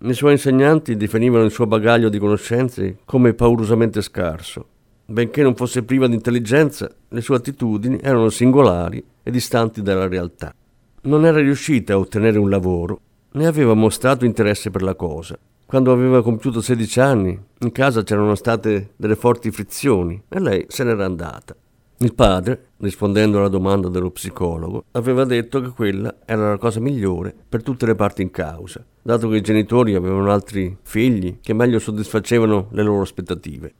I 0.00 0.14
suoi 0.14 0.32
insegnanti 0.32 0.96
definivano 0.96 1.44
il 1.44 1.50
suo 1.50 1.66
bagaglio 1.66 2.08
di 2.08 2.18
conoscenze 2.18 3.00
come 3.04 3.34
paurosamente 3.34 4.00
scarso. 4.00 4.66
Benché 5.04 5.42
non 5.42 5.54
fosse 5.54 5.82
priva 5.82 6.06
di 6.06 6.14
intelligenza, 6.14 6.90
le 7.08 7.20
sue 7.20 7.36
attitudini 7.36 7.98
erano 8.00 8.30
singolari 8.30 9.04
e 9.22 9.30
distanti 9.30 9.82
dalla 9.82 10.08
realtà. 10.08 10.54
Non 11.02 11.26
era 11.26 11.40
riuscita 11.40 11.92
a 11.92 11.98
ottenere 11.98 12.38
un 12.38 12.48
lavoro, 12.48 13.00
né 13.32 13.46
aveva 13.46 13.74
mostrato 13.74 14.24
interesse 14.24 14.70
per 14.70 14.82
la 14.82 14.94
cosa. 14.94 15.38
Quando 15.68 15.92
aveva 15.92 16.22
compiuto 16.22 16.62
16 16.62 16.98
anni, 17.00 17.38
in 17.58 17.72
casa 17.72 18.02
c'erano 18.02 18.34
state 18.34 18.92
delle 18.96 19.16
forti 19.16 19.50
frizioni 19.50 20.18
e 20.26 20.40
lei 20.40 20.64
se 20.66 20.82
n'era 20.82 21.04
andata. 21.04 21.54
Il 21.98 22.14
padre, 22.14 22.68
rispondendo 22.78 23.36
alla 23.36 23.48
domanda 23.48 23.90
dello 23.90 24.10
psicologo, 24.10 24.84
aveva 24.92 25.26
detto 25.26 25.60
che 25.60 25.68
quella 25.68 26.20
era 26.24 26.48
la 26.48 26.56
cosa 26.56 26.80
migliore 26.80 27.34
per 27.46 27.62
tutte 27.62 27.84
le 27.84 27.94
parti 27.94 28.22
in 28.22 28.30
causa, 28.30 28.82
dato 29.02 29.28
che 29.28 29.36
i 29.36 29.42
genitori 29.42 29.94
avevano 29.94 30.32
altri 30.32 30.74
figli 30.80 31.36
che 31.42 31.52
meglio 31.52 31.78
soddisfacevano 31.78 32.68
le 32.70 32.82
loro 32.82 33.02
aspettative. 33.02 33.74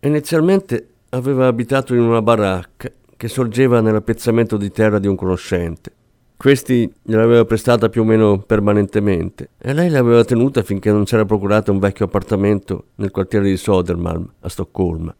Inizialmente 0.00 0.88
aveva 1.10 1.46
abitato 1.46 1.94
in 1.94 2.00
una 2.00 2.20
baracca 2.20 2.90
che 3.16 3.28
sorgeva 3.28 3.80
nell'appezzamento 3.80 4.56
di 4.56 4.72
terra 4.72 4.98
di 4.98 5.06
un 5.06 5.14
conoscente 5.14 6.00
questi 6.42 6.92
gliel'aveva 7.00 7.44
prestata 7.44 7.88
più 7.88 8.02
o 8.02 8.04
meno 8.04 8.38
permanentemente 8.38 9.50
e 9.58 9.72
lei 9.72 9.88
l'aveva 9.88 10.24
tenuta 10.24 10.64
finché 10.64 10.90
non 10.90 11.04
c'era 11.04 11.24
procurata 11.24 11.70
un 11.70 11.78
vecchio 11.78 12.06
appartamento 12.06 12.86
nel 12.96 13.12
quartiere 13.12 13.48
di 13.48 13.56
Sodermalm 13.56 14.28
a 14.40 14.48
Stoccolma. 14.48 15.14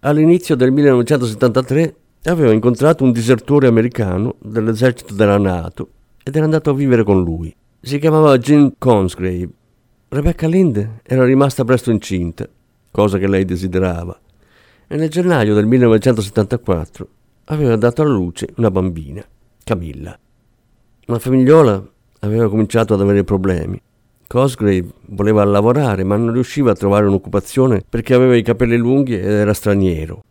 All'inizio 0.00 0.56
del 0.56 0.72
1973 0.72 1.94
aveva 2.24 2.50
incontrato 2.50 3.04
un 3.04 3.12
disertore 3.12 3.68
americano 3.68 4.34
dell'esercito 4.40 5.14
della 5.14 5.38
Nato 5.38 5.88
ed 6.20 6.34
era 6.34 6.46
andato 6.46 6.70
a 6.70 6.74
vivere 6.74 7.04
con 7.04 7.22
lui. 7.22 7.54
Si 7.80 8.00
chiamava 8.00 8.36
Jim 8.36 8.72
Consgrave. 8.76 9.50
Rebecca 10.08 10.48
Linde 10.48 11.00
era 11.04 11.24
rimasta 11.24 11.62
presto 11.62 11.92
incinta 11.92 12.48
cosa 12.90 13.18
che 13.18 13.28
lei 13.28 13.44
desiderava, 13.44 14.18
e 14.88 14.96
nel 14.96 15.10
gennaio 15.10 15.54
del 15.54 15.66
1974 15.66 17.08
aveva 17.44 17.76
dato 17.76 18.02
alla 18.02 18.10
luce 18.10 18.48
una 18.56 18.72
bambina, 18.72 19.24
Camilla. 19.62 20.18
La 21.10 21.18
famigliola 21.18 21.84
aveva 22.20 22.48
cominciato 22.48 22.94
ad 22.94 23.00
avere 23.00 23.24
problemi. 23.24 23.82
Cosgrave 24.28 24.86
voleva 25.06 25.42
lavorare, 25.42 26.04
ma 26.04 26.14
non 26.14 26.32
riusciva 26.32 26.70
a 26.70 26.76
trovare 26.76 27.08
un'occupazione 27.08 27.82
perché 27.88 28.14
aveva 28.14 28.36
i 28.36 28.44
capelli 28.44 28.76
lunghi 28.76 29.18
ed 29.18 29.24
era 29.24 29.52
straniero. 29.52 30.22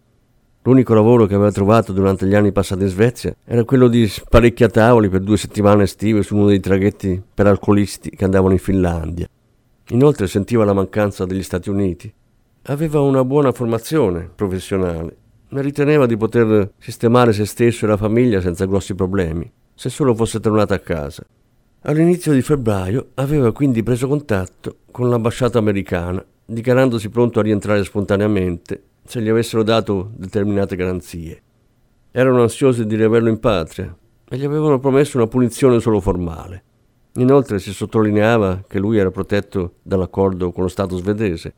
L'unico 0.62 0.94
lavoro 0.94 1.26
che 1.26 1.36
aveva 1.36 1.52
trovato 1.52 1.92
durante 1.92 2.26
gli 2.28 2.34
anni 2.34 2.54
passati 2.54 2.84
in 2.84 2.88
Svezia 2.88 3.36
era 3.44 3.66
quello 3.66 3.90
di 3.90 4.08
sparecchiatavoli 4.08 5.10
per 5.10 5.20
due 5.20 5.36
settimane 5.36 5.84
estive 5.84 6.24
su 6.24 6.38
uno 6.38 6.48
dei 6.48 6.62
traghetti 6.62 7.22
per 7.34 7.48
alcolisti 7.48 8.12
che 8.12 8.24
andavano 8.24 8.54
in 8.54 8.60
Finlandia. 8.60 9.28
Inoltre 9.90 10.28
sentiva 10.28 10.64
la 10.64 10.72
mancanza 10.72 11.26
degli 11.26 11.44
Stati 11.44 11.70
Uniti. 11.70 12.10
Aveva 12.68 13.02
una 13.02 13.26
buona 13.26 13.52
formazione 13.52 14.30
professionale, 14.34 15.18
ma 15.50 15.60
riteneva 15.60 16.06
di 16.06 16.16
poter 16.16 16.72
sistemare 16.78 17.34
se 17.34 17.44
stesso 17.44 17.84
e 17.84 17.90
la 17.90 17.98
famiglia 17.98 18.40
senza 18.40 18.64
grossi 18.64 18.96
problemi, 18.96 19.52
se 19.80 19.88
solo 19.88 20.14
fosse 20.14 20.42
tornata 20.42 20.76
a 20.76 20.80
casa. 20.80 21.26
All'inizio 21.84 22.34
di 22.34 22.42
febbraio 22.42 23.12
aveva 23.14 23.54
quindi 23.54 23.82
preso 23.82 24.10
contatto 24.10 24.80
con 24.92 25.08
l'ambasciata 25.08 25.58
americana, 25.58 26.22
dichiarandosi 26.46 27.08
pronto 27.08 27.40
a 27.40 27.44
rientrare 27.44 27.86
spontaneamente 27.86 28.84
se 29.06 29.22
gli 29.22 29.30
avessero 29.30 29.64
dato 29.64 30.12
determinate 30.18 30.76
garanzie. 30.76 31.42
Erano 32.12 32.42
ansiosi 32.42 32.86
di 32.86 32.98
riaverlo 32.98 33.30
in 33.30 33.40
patria 33.40 33.96
e 34.28 34.38
gli 34.38 34.44
avevano 34.44 34.80
promesso 34.80 35.16
una 35.16 35.28
punizione 35.28 35.80
solo 35.80 36.02
formale. 36.02 36.64
Inoltre 37.14 37.58
si 37.60 37.72
sottolineava 37.72 38.66
che 38.68 38.80
lui 38.80 38.98
era 38.98 39.12
protetto 39.12 39.76
dall'accordo 39.82 40.52
con 40.52 40.64
lo 40.64 40.70
Stato 40.70 40.98
svedese. 40.98 41.54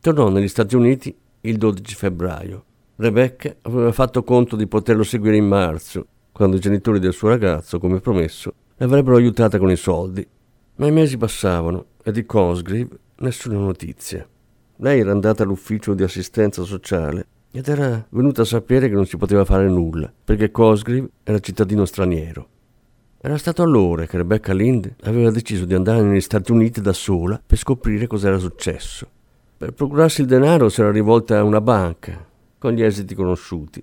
Tornò 0.00 0.30
negli 0.30 0.48
Stati 0.48 0.74
Uniti 0.74 1.14
il 1.42 1.58
12 1.58 1.94
febbraio. 1.94 2.64
Rebecca 2.96 3.54
aveva 3.60 3.92
fatto 3.92 4.22
conto 4.22 4.56
di 4.56 4.66
poterlo 4.66 5.02
seguire 5.02 5.36
in 5.36 5.46
marzo, 5.46 6.06
quando 6.38 6.54
i 6.54 6.60
genitori 6.60 7.00
del 7.00 7.12
suo 7.12 7.26
ragazzo, 7.26 7.80
come 7.80 7.98
promesso, 7.98 8.54
l'avrebbero 8.76 9.16
aiutata 9.16 9.58
con 9.58 9.72
i 9.72 9.76
soldi. 9.76 10.24
Ma 10.76 10.86
i 10.86 10.92
mesi 10.92 11.16
passavano 11.16 11.86
e 12.00 12.12
di 12.12 12.24
Cosgrave 12.26 12.96
nessuna 13.16 13.58
notizia. 13.58 14.24
Lei 14.76 15.00
era 15.00 15.10
andata 15.10 15.42
all'ufficio 15.42 15.94
di 15.94 16.04
assistenza 16.04 16.62
sociale 16.62 17.26
ed 17.50 17.66
era 17.66 18.06
venuta 18.10 18.42
a 18.42 18.44
sapere 18.44 18.88
che 18.88 18.94
non 18.94 19.06
si 19.06 19.16
poteva 19.16 19.44
fare 19.44 19.68
nulla, 19.68 20.12
perché 20.24 20.52
Cosgrave 20.52 21.08
era 21.24 21.40
cittadino 21.40 21.84
straniero. 21.84 22.48
Era 23.20 23.36
stato 23.36 23.64
allora 23.64 24.06
che 24.06 24.18
Rebecca 24.18 24.54
Lind 24.54 24.94
aveva 25.02 25.32
deciso 25.32 25.64
di 25.64 25.74
andare 25.74 26.02
negli 26.02 26.20
Stati 26.20 26.52
Uniti 26.52 26.80
da 26.80 26.92
sola 26.92 27.42
per 27.44 27.58
scoprire 27.58 28.06
cosa 28.06 28.28
era 28.28 28.38
successo. 28.38 29.08
Per 29.56 29.72
procurarsi 29.72 30.20
il 30.20 30.28
denaro 30.28 30.68
si 30.68 30.82
era 30.82 30.92
rivolta 30.92 31.36
a 31.36 31.42
una 31.42 31.60
banca, 31.60 32.24
con 32.58 32.74
gli 32.74 32.82
esiti 32.84 33.16
conosciuti. 33.16 33.82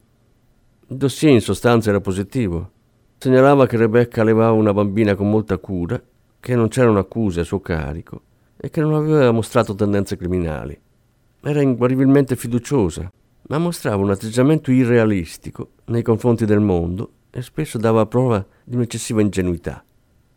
Il 0.88 0.98
dossier 0.98 1.32
in 1.32 1.42
sostanza 1.42 1.90
era 1.90 2.00
positivo. 2.00 2.70
Segnalava 3.18 3.66
che 3.66 3.76
Rebecca 3.76 4.22
allevava 4.22 4.52
una 4.52 4.72
bambina 4.72 5.16
con 5.16 5.28
molta 5.28 5.58
cura, 5.58 6.00
che 6.40 6.56
non 6.56 6.68
c'erano 6.68 7.00
accuse 7.00 7.40
a 7.40 7.44
suo 7.44 7.60
carico 7.60 8.22
e 8.56 8.70
che 8.70 8.82
non 8.82 8.94
aveva 8.94 9.32
mostrato 9.32 9.74
tendenze 9.74 10.16
criminali. 10.16 10.80
Era 11.42 11.62
inguaribilmente 11.62 12.36
fiduciosa, 12.36 13.12
ma 13.48 13.58
mostrava 13.58 14.04
un 14.04 14.12
atteggiamento 14.12 14.70
irrealistico 14.70 15.72
nei 15.86 16.04
confronti 16.04 16.46
del 16.46 16.60
mondo 16.60 17.14
e 17.32 17.42
spesso 17.42 17.80
dava 17.80 18.06
prova 18.06 18.46
di 18.64 18.76
un'eccessiva 18.76 19.22
ingenuità. 19.22 19.84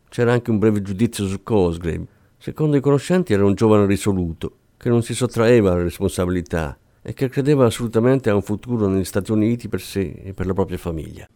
C'era 0.09 0.33
anche 0.33 0.51
un 0.51 0.59
breve 0.59 0.81
giudizio 0.81 1.27
su 1.27 1.43
Cosgrave. 1.43 2.07
Secondo 2.39 2.79
i 2.79 2.81
conoscenti 2.81 3.35
era 3.35 3.45
un 3.45 3.53
giovane 3.53 3.85
risoluto, 3.85 4.57
che 4.79 4.89
non 4.89 5.03
si 5.03 5.13
sottraeva 5.13 5.73
alle 5.73 5.83
responsabilità 5.83 6.79
e 7.09 7.15
che 7.15 7.31
credeva 7.31 7.65
assolutamente 7.65 8.29
a 8.29 8.35
un 8.35 8.43
futuro 8.43 8.87
negli 8.87 9.03
Stati 9.03 9.33
Uniti 9.33 9.67
per 9.67 9.81
sé 9.81 10.21
e 10.25 10.35
per 10.35 10.45
la 10.45 10.53
propria 10.53 10.77
famiglia. 10.77 11.27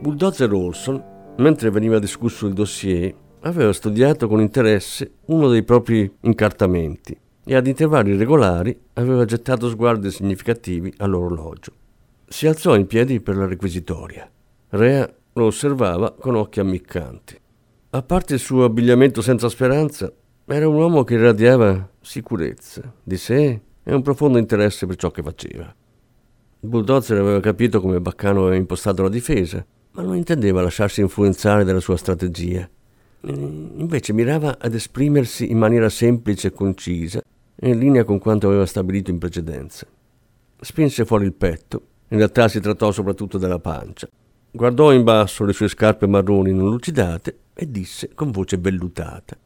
Bulldozer 0.00 0.52
Olson, 0.52 1.34
mentre 1.38 1.70
veniva 1.70 1.98
discusso 1.98 2.46
il 2.46 2.54
dossier, 2.54 3.14
aveva 3.40 3.72
studiato 3.72 4.28
con 4.28 4.40
interesse 4.40 5.16
uno 5.26 5.48
dei 5.48 5.64
propri 5.64 6.10
incartamenti 6.20 7.18
e 7.44 7.54
ad 7.54 7.66
intervalli 7.66 8.16
regolari 8.16 8.78
aveva 8.94 9.24
gettato 9.24 9.68
sguardi 9.68 10.10
significativi 10.10 10.92
all'orologio. 10.98 11.72
Si 12.26 12.46
alzò 12.46 12.76
in 12.76 12.86
piedi 12.86 13.20
per 13.20 13.36
la 13.36 13.46
requisitoria. 13.46 14.30
Rea 14.70 15.12
lo 15.32 15.44
osservava 15.44 16.12
con 16.12 16.36
occhi 16.36 16.60
ammiccanti. 16.60 17.40
A 17.90 18.02
parte 18.02 18.34
il 18.34 18.40
suo 18.40 18.64
abbigliamento 18.64 19.20
senza 19.20 19.48
speranza, 19.48 20.12
era 20.46 20.68
un 20.68 20.74
uomo 20.74 21.04
che 21.04 21.14
irradiava 21.14 21.88
sicurezza 22.00 22.92
di 23.02 23.16
sé 23.16 23.60
e 23.88 23.94
un 23.94 24.02
profondo 24.02 24.36
interesse 24.36 24.84
per 24.84 24.96
ciò 24.96 25.10
che 25.10 25.22
faceva. 25.22 25.64
Il 26.60 26.68
bulldozer 26.68 27.18
aveva 27.18 27.40
capito 27.40 27.80
come 27.80 28.02
Baccano 28.02 28.42
aveva 28.42 28.56
impostato 28.56 29.02
la 29.02 29.08
difesa 29.08 29.64
ma 29.92 30.02
non 30.02 30.16
intendeva 30.16 30.60
lasciarsi 30.60 31.00
influenzare 31.00 31.64
dalla 31.64 31.80
sua 31.80 31.96
strategia. 31.96 32.68
Invece 33.22 34.12
mirava 34.12 34.58
ad 34.60 34.74
esprimersi 34.74 35.50
in 35.50 35.58
maniera 35.58 35.88
semplice 35.88 36.48
e 36.48 36.52
concisa, 36.52 37.22
in 37.62 37.78
linea 37.78 38.04
con 38.04 38.18
quanto 38.18 38.46
aveva 38.46 38.66
stabilito 38.66 39.10
in 39.10 39.18
precedenza. 39.18 39.86
Spinse 40.60 41.04
fuori 41.06 41.24
il 41.24 41.32
petto, 41.32 41.82
in 42.08 42.18
realtà 42.18 42.46
si 42.48 42.60
trattò 42.60 42.92
soprattutto 42.92 43.38
della 43.38 43.58
pancia. 43.58 44.08
Guardò 44.50 44.92
in 44.92 45.02
basso 45.02 45.44
le 45.44 45.52
sue 45.52 45.68
scarpe 45.68 46.06
marroni 46.06 46.52
non 46.52 46.68
lucidate 46.68 47.38
e 47.54 47.70
disse 47.70 48.10
con 48.14 48.30
voce 48.30 48.58
vellutata. 48.58 49.36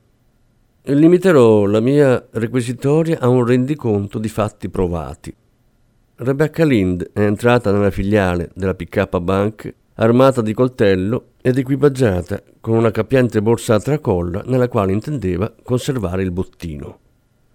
Limiterò 0.84 1.64
la 1.66 1.78
mia 1.78 2.26
requisitoria 2.32 3.20
a 3.20 3.28
un 3.28 3.46
rendiconto 3.46 4.18
di 4.18 4.28
fatti 4.28 4.68
provati. 4.68 5.32
Rebecca 6.16 6.64
Lind 6.64 7.10
è 7.12 7.20
entrata 7.20 7.70
nella 7.70 7.92
filiale 7.92 8.50
della 8.52 8.74
PK 8.74 9.20
Bank 9.20 9.74
armata 9.94 10.42
di 10.42 10.52
coltello 10.52 11.34
ed 11.40 11.56
equipaggiata 11.56 12.42
con 12.58 12.76
una 12.76 12.90
capiente 12.90 13.40
borsa 13.40 13.76
a 13.76 13.80
tracolla 13.80 14.42
nella 14.44 14.66
quale 14.66 14.90
intendeva 14.90 15.54
conservare 15.62 16.24
il 16.24 16.32
bottino. 16.32 16.98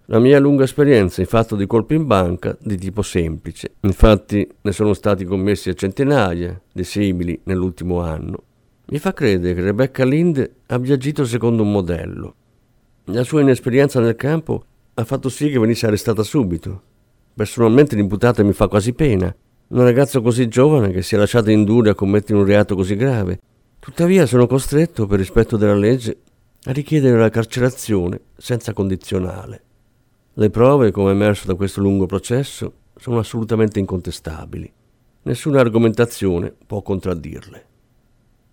La 0.06 0.20
mia 0.20 0.40
lunga 0.40 0.64
esperienza 0.64 1.20
in 1.20 1.26
fatto 1.26 1.54
di 1.54 1.66
colpi 1.66 1.96
in 1.96 2.06
banca 2.06 2.56
di 2.58 2.78
tipo 2.78 3.02
semplice, 3.02 3.74
infatti 3.80 4.48
ne 4.62 4.72
sono 4.72 4.94
stati 4.94 5.26
commessi 5.26 5.68
a 5.68 5.74
centinaia 5.74 6.58
di 6.72 6.82
simili 6.82 7.38
nell'ultimo 7.44 8.00
anno, 8.00 8.42
mi 8.86 8.98
fa 8.98 9.12
credere 9.12 9.52
che 9.52 9.60
Rebecca 9.60 10.06
Lind 10.06 10.50
abbia 10.68 10.94
agito 10.94 11.26
secondo 11.26 11.62
un 11.62 11.72
modello. 11.72 12.34
La 13.10 13.24
sua 13.24 13.40
inesperienza 13.40 14.00
nel 14.00 14.16
campo 14.16 14.64
ha 14.92 15.04
fatto 15.04 15.30
sì 15.30 15.48
che 15.48 15.58
venisse 15.58 15.86
arrestata 15.86 16.22
subito. 16.22 16.82
Personalmente 17.34 17.96
l'imputata 17.96 18.42
mi 18.42 18.52
fa 18.52 18.68
quasi 18.68 18.92
pena, 18.92 19.34
una 19.68 19.84
ragazza 19.84 20.20
così 20.20 20.46
giovane 20.48 20.92
che 20.92 21.00
si 21.00 21.14
è 21.14 21.18
lasciata 21.18 21.50
indurre 21.50 21.88
a 21.88 21.94
commettere 21.94 22.38
un 22.38 22.44
reato 22.44 22.74
così 22.74 22.96
grave. 22.96 23.40
Tuttavia 23.78 24.26
sono 24.26 24.46
costretto, 24.46 25.06
per 25.06 25.18
rispetto 25.18 25.56
della 25.56 25.74
legge, 25.74 26.18
a 26.64 26.72
richiedere 26.72 27.18
la 27.18 27.30
carcerazione 27.30 28.20
senza 28.36 28.74
condizionale. 28.74 29.62
Le 30.34 30.50
prove, 30.50 30.90
come 30.90 31.12
emerso 31.12 31.46
da 31.46 31.54
questo 31.54 31.80
lungo 31.80 32.04
processo, 32.04 32.72
sono 32.94 33.20
assolutamente 33.20 33.78
incontestabili. 33.78 34.70
Nessuna 35.22 35.60
argomentazione 35.60 36.54
può 36.66 36.82
contraddirle. 36.82 37.66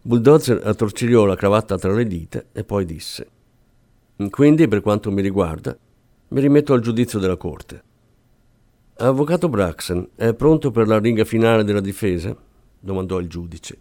Bulldozer 0.02 0.62
attorcigliò 0.64 1.26
la 1.26 1.36
cravatta 1.36 1.78
tra 1.78 1.92
le 1.92 2.08
dita 2.08 2.42
e 2.54 2.64
poi 2.64 2.86
disse: 2.86 3.28
Quindi, 4.30 4.68
per 4.68 4.82
quanto 4.82 5.12
mi 5.12 5.22
riguarda, 5.22 5.78
mi 6.30 6.40
rimetto 6.40 6.74
al 6.74 6.80
giudizio 6.80 7.20
della 7.20 7.36
corte. 7.36 7.84
Avvocato 8.98 9.50
Braxton, 9.50 10.10
è 10.16 10.34
pronto 10.34 10.72
per 10.72 10.88
la 10.88 11.00
ringa 11.00 11.26
finale 11.26 11.66
della 11.66 11.82
difesa? 11.82 12.36
domandò 12.80 13.20
il 13.20 13.28
giudice. 13.28 13.80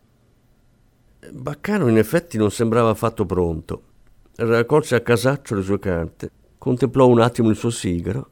Baccano 1.31 1.89
in 1.89 1.99
effetti 1.99 2.37
non 2.37 2.51
sembrava 2.51 2.91
affatto 2.91 3.25
pronto. 3.25 3.83
Raccolse 4.37 4.97
a 4.97 5.01
casaccio 5.01 5.55
le 5.55 5.63
sue 5.63 5.79
carte, 5.79 6.31
contemplò 6.59 7.07
un 7.07 7.21
attimo 7.21 7.51
il 7.51 7.57
suo 7.57 7.71
sigaro, 7.71 8.31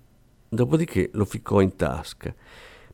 dopodiché 0.49 1.11
lo 1.12 1.25
ficcò 1.25 1.61
in 1.61 1.77
tasca. 1.77 2.35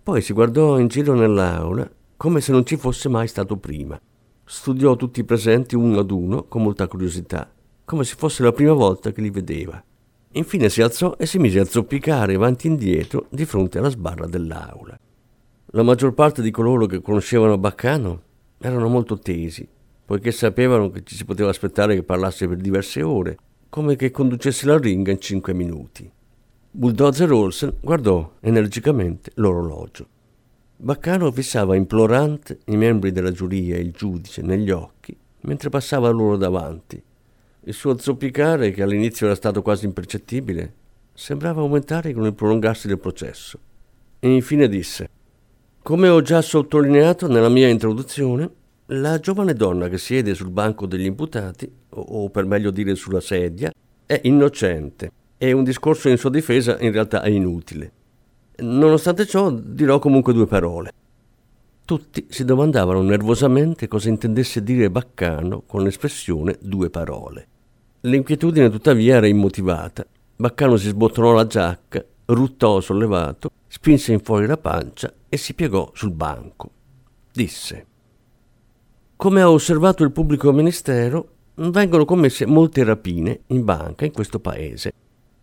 Poi 0.03 0.21
si 0.21 0.35
guardò 0.35 0.79
in 0.79 0.88
giro 0.88 1.14
nell'aula 1.14 1.90
come 2.16 2.40
se 2.40 2.53
non 2.53 2.66
ci 2.66 2.77
fosse 2.77 3.09
mai 3.09 3.27
stato 3.27 3.57
prima. 3.57 3.99
Studiò 4.44 4.97
tutti 4.97 5.21
i 5.21 5.25
presenti 5.25 5.77
uno 5.77 6.01
ad 6.01 6.11
uno 6.11 6.44
con 6.44 6.62
molta 6.62 6.87
curiosità, 6.87 7.51
come 7.88 8.05
se 8.05 8.16
fosse 8.18 8.42
la 8.42 8.53
prima 8.53 8.74
volta 8.74 9.12
che 9.12 9.22
li 9.22 9.31
vedeva. 9.31 9.83
Infine 10.33 10.68
si 10.68 10.83
alzò 10.83 11.14
e 11.16 11.24
si 11.24 11.38
mise 11.38 11.59
a 11.59 11.64
zoppicare 11.64 12.35
avanti 12.35 12.66
e 12.66 12.70
indietro 12.70 13.29
di 13.31 13.46
fronte 13.46 13.79
alla 13.79 13.88
sbarra 13.88 14.27
dell'aula. 14.27 15.01
La 15.70 15.83
maggior 15.83 16.12
parte 16.12 16.42
di 16.42 16.51
coloro 16.51 16.85
che 16.85 17.01
conoscevano 17.01 17.57
Baccano 17.57 18.22
erano 18.59 18.88
molto 18.88 19.18
tesi, 19.18 19.66
poiché 20.05 20.33
sapevano 20.33 20.90
che 20.90 21.03
ci 21.03 21.14
si 21.14 21.24
poteva 21.24 21.48
aspettare 21.48 21.94
che 21.94 22.03
parlasse 22.03 22.46
per 22.46 22.59
diverse 22.59 23.01
ore, 23.01 23.38
come 23.70 23.96
che 23.96 24.11
conducesse 24.11 24.66
la 24.66 24.77
ringa 24.77 25.11
in 25.11 25.20
cinque 25.20 25.55
minuti. 25.55 26.12
Bulldozer 26.70 27.33
Olsen 27.33 27.74
guardò 27.81 28.35
energicamente 28.40 29.31
l'orologio. 29.37 30.07
Baccano 30.77 31.33
fissava 31.33 31.74
implorante 31.74 32.59
i 32.66 32.77
membri 32.77 33.12
della 33.12 33.33
giuria 33.33 33.77
e 33.77 33.81
il 33.81 33.92
giudice 33.92 34.42
negli 34.42 34.70
occhi 34.70 35.16
mentre 35.40 35.68
passava 35.68 36.09
loro 36.11 36.37
davanti. 36.37 37.03
Il 37.62 37.75
suo 37.75 37.99
zoppicare, 37.99 38.71
che 38.71 38.83
all'inizio 38.83 39.27
era 39.27 39.35
stato 39.35 39.62
quasi 39.62 39.85
impercettibile, 39.85 40.73
sembrava 41.12 41.61
aumentare 41.61 42.12
con 42.12 42.25
il 42.25 42.35
prolungarsi 42.35 42.87
del 42.87 42.99
processo. 42.99 43.59
E 44.21 44.33
infine 44.33 44.68
disse: 44.68 45.09
Come 45.83 46.09
ho 46.09 46.23
già 46.23 46.40
sottolineato 46.40 47.27
nella 47.27 47.49
mia 47.49 47.68
introduzione, 47.68 48.51
la 48.87 49.18
giovane 49.18 49.55
donna 49.55 49.88
che 49.88 49.99
siede 49.99 50.35
sul 50.35 50.51
banco 50.51 50.87
degli 50.87 51.05
imputati, 51.05 51.71
o 51.90 52.31
per 52.31 52.44
meglio 52.47 52.71
dire 52.71 52.94
sulla 52.94 53.21
sedia, 53.21 53.73
è 54.07 54.21
innocente 54.25 55.11
e 55.37 55.53
un 55.53 55.64
discorso 55.64 56.09
in 56.09 56.16
sua 56.16 56.31
difesa 56.31 56.79
in 56.81 56.92
realtà 56.92 57.23
è 57.23 57.29
inutile. 57.29 57.92
Nonostante 58.57 59.27
ciò 59.27 59.51
dirò 59.51 59.99
comunque 59.99 60.33
due 60.33 60.47
parole. 60.47 60.92
Tutti 61.88 62.27
si 62.29 62.44
domandavano 62.44 63.01
nervosamente 63.01 63.88
cosa 63.88 64.11
intendesse 64.11 64.62
dire 64.62 64.90
Baccano 64.90 65.62
con 65.66 65.83
l'espressione 65.83 66.59
due 66.61 66.90
parole. 66.90 67.48
L'inquietudine 68.01 68.68
tuttavia 68.68 69.16
era 69.16 69.27
immotivata. 69.27 70.05
Baccano 70.37 70.77
si 70.77 70.88
sbottonò 70.88 71.33
la 71.33 71.46
giacca, 71.46 72.05
ruttò 72.27 72.83
sollevato, 72.83 73.48
spinse 73.68 74.12
in 74.12 74.20
fuori 74.20 74.46
la 74.46 74.59
pancia 74.59 75.11
e 75.31 75.38
si 75.38 75.55
piegò 75.55 75.90
sul 75.94 76.12
banco. 76.12 76.70
Disse 77.33 77.87
come 79.16 79.40
ha 79.40 79.51
osservato 79.51 80.05
il 80.05 80.12
pubblico 80.12 80.53
ministero, 80.53 81.29
vengono 81.55 82.05
commesse 82.05 82.44
molte 82.44 82.85
rapine 82.85 83.44
in 83.46 83.64
banca 83.64 84.05
in 84.05 84.12
questo 84.12 84.40
paese. 84.40 84.92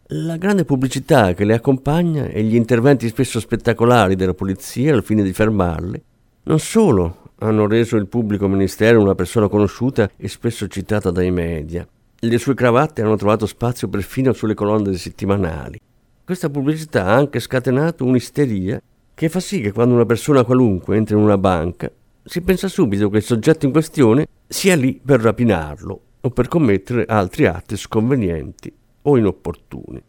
La 0.09 0.37
grande 0.37 0.63
pubblicità 0.63 1.33
che 1.33 1.43
le 1.43 1.55
accompagna 1.55 2.27
e 2.27 2.43
gli 2.43 2.53
interventi 2.53 3.07
spesso 3.07 3.39
spettacolari 3.39 4.15
della 4.15 4.35
polizia 4.35 4.93
al 4.93 5.03
fine 5.03 5.23
di 5.23 5.33
fermarle, 5.33 6.03
non 6.45 6.59
solo 6.59 7.31
hanno 7.39 7.67
reso 7.67 7.95
il 7.95 8.07
pubblico 8.07 8.47
ministero 8.47 9.01
una 9.01 9.15
persona 9.15 9.47
conosciuta 9.47 10.09
e 10.15 10.27
spesso 10.27 10.67
citata 10.67 11.09
dai 11.11 11.31
media, 11.31 11.87
le 12.17 12.37
sue 12.37 12.53
cravatte 12.53 13.01
hanno 13.01 13.15
trovato 13.15 13.45
spazio 13.45 13.87
perfino 13.87 14.31
sulle 14.33 14.53
colonne 14.53 14.89
dei 14.89 14.97
settimanali. 14.97 15.79
Questa 16.23 16.49
pubblicità 16.49 17.05
ha 17.05 17.15
anche 17.15 17.39
scatenato 17.39 18.05
un'isteria 18.05 18.81
che 19.13 19.29
fa 19.29 19.39
sì 19.39 19.61
che 19.61 19.71
quando 19.71 19.95
una 19.95 20.05
persona 20.05 20.43
qualunque 20.43 20.97
entra 20.97 21.15
in 21.15 21.23
una 21.23 21.37
banca 21.37 21.91
si 22.23 22.41
pensa 22.41 22.67
subito 22.67 23.09
che 23.09 23.17
il 23.17 23.23
soggetto 23.23 23.65
in 23.65 23.71
questione 23.71 24.27
sia 24.47 24.75
lì 24.75 24.99
per 25.03 25.21
rapinarlo 25.21 26.01
o 26.21 26.29
per 26.29 26.47
commettere 26.47 27.05
altri 27.05 27.45
atti 27.45 27.77
sconvenienti 27.77 28.73
o 29.03 29.17
inopportuni. 29.17 30.01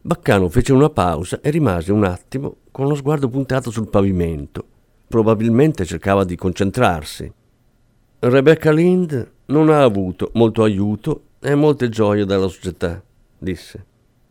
Baccano 0.00 0.48
fece 0.48 0.72
una 0.72 0.90
pausa 0.90 1.40
e 1.42 1.50
rimase 1.50 1.92
un 1.92 2.04
attimo 2.04 2.56
con 2.70 2.86
lo 2.86 2.94
sguardo 2.94 3.28
puntato 3.28 3.70
sul 3.70 3.88
pavimento. 3.88 4.76
Probabilmente 5.08 5.86
cercava 5.86 6.24
di 6.24 6.36
concentrarsi. 6.36 7.32
Rebecca 8.20 8.70
Lind 8.70 9.30
non 9.46 9.70
ha 9.70 9.82
avuto 9.82 10.30
molto 10.34 10.62
aiuto 10.62 11.22
e 11.40 11.54
molte 11.54 11.88
gioie 11.88 12.26
dalla 12.26 12.48
società, 12.48 13.02
disse. 13.38 13.84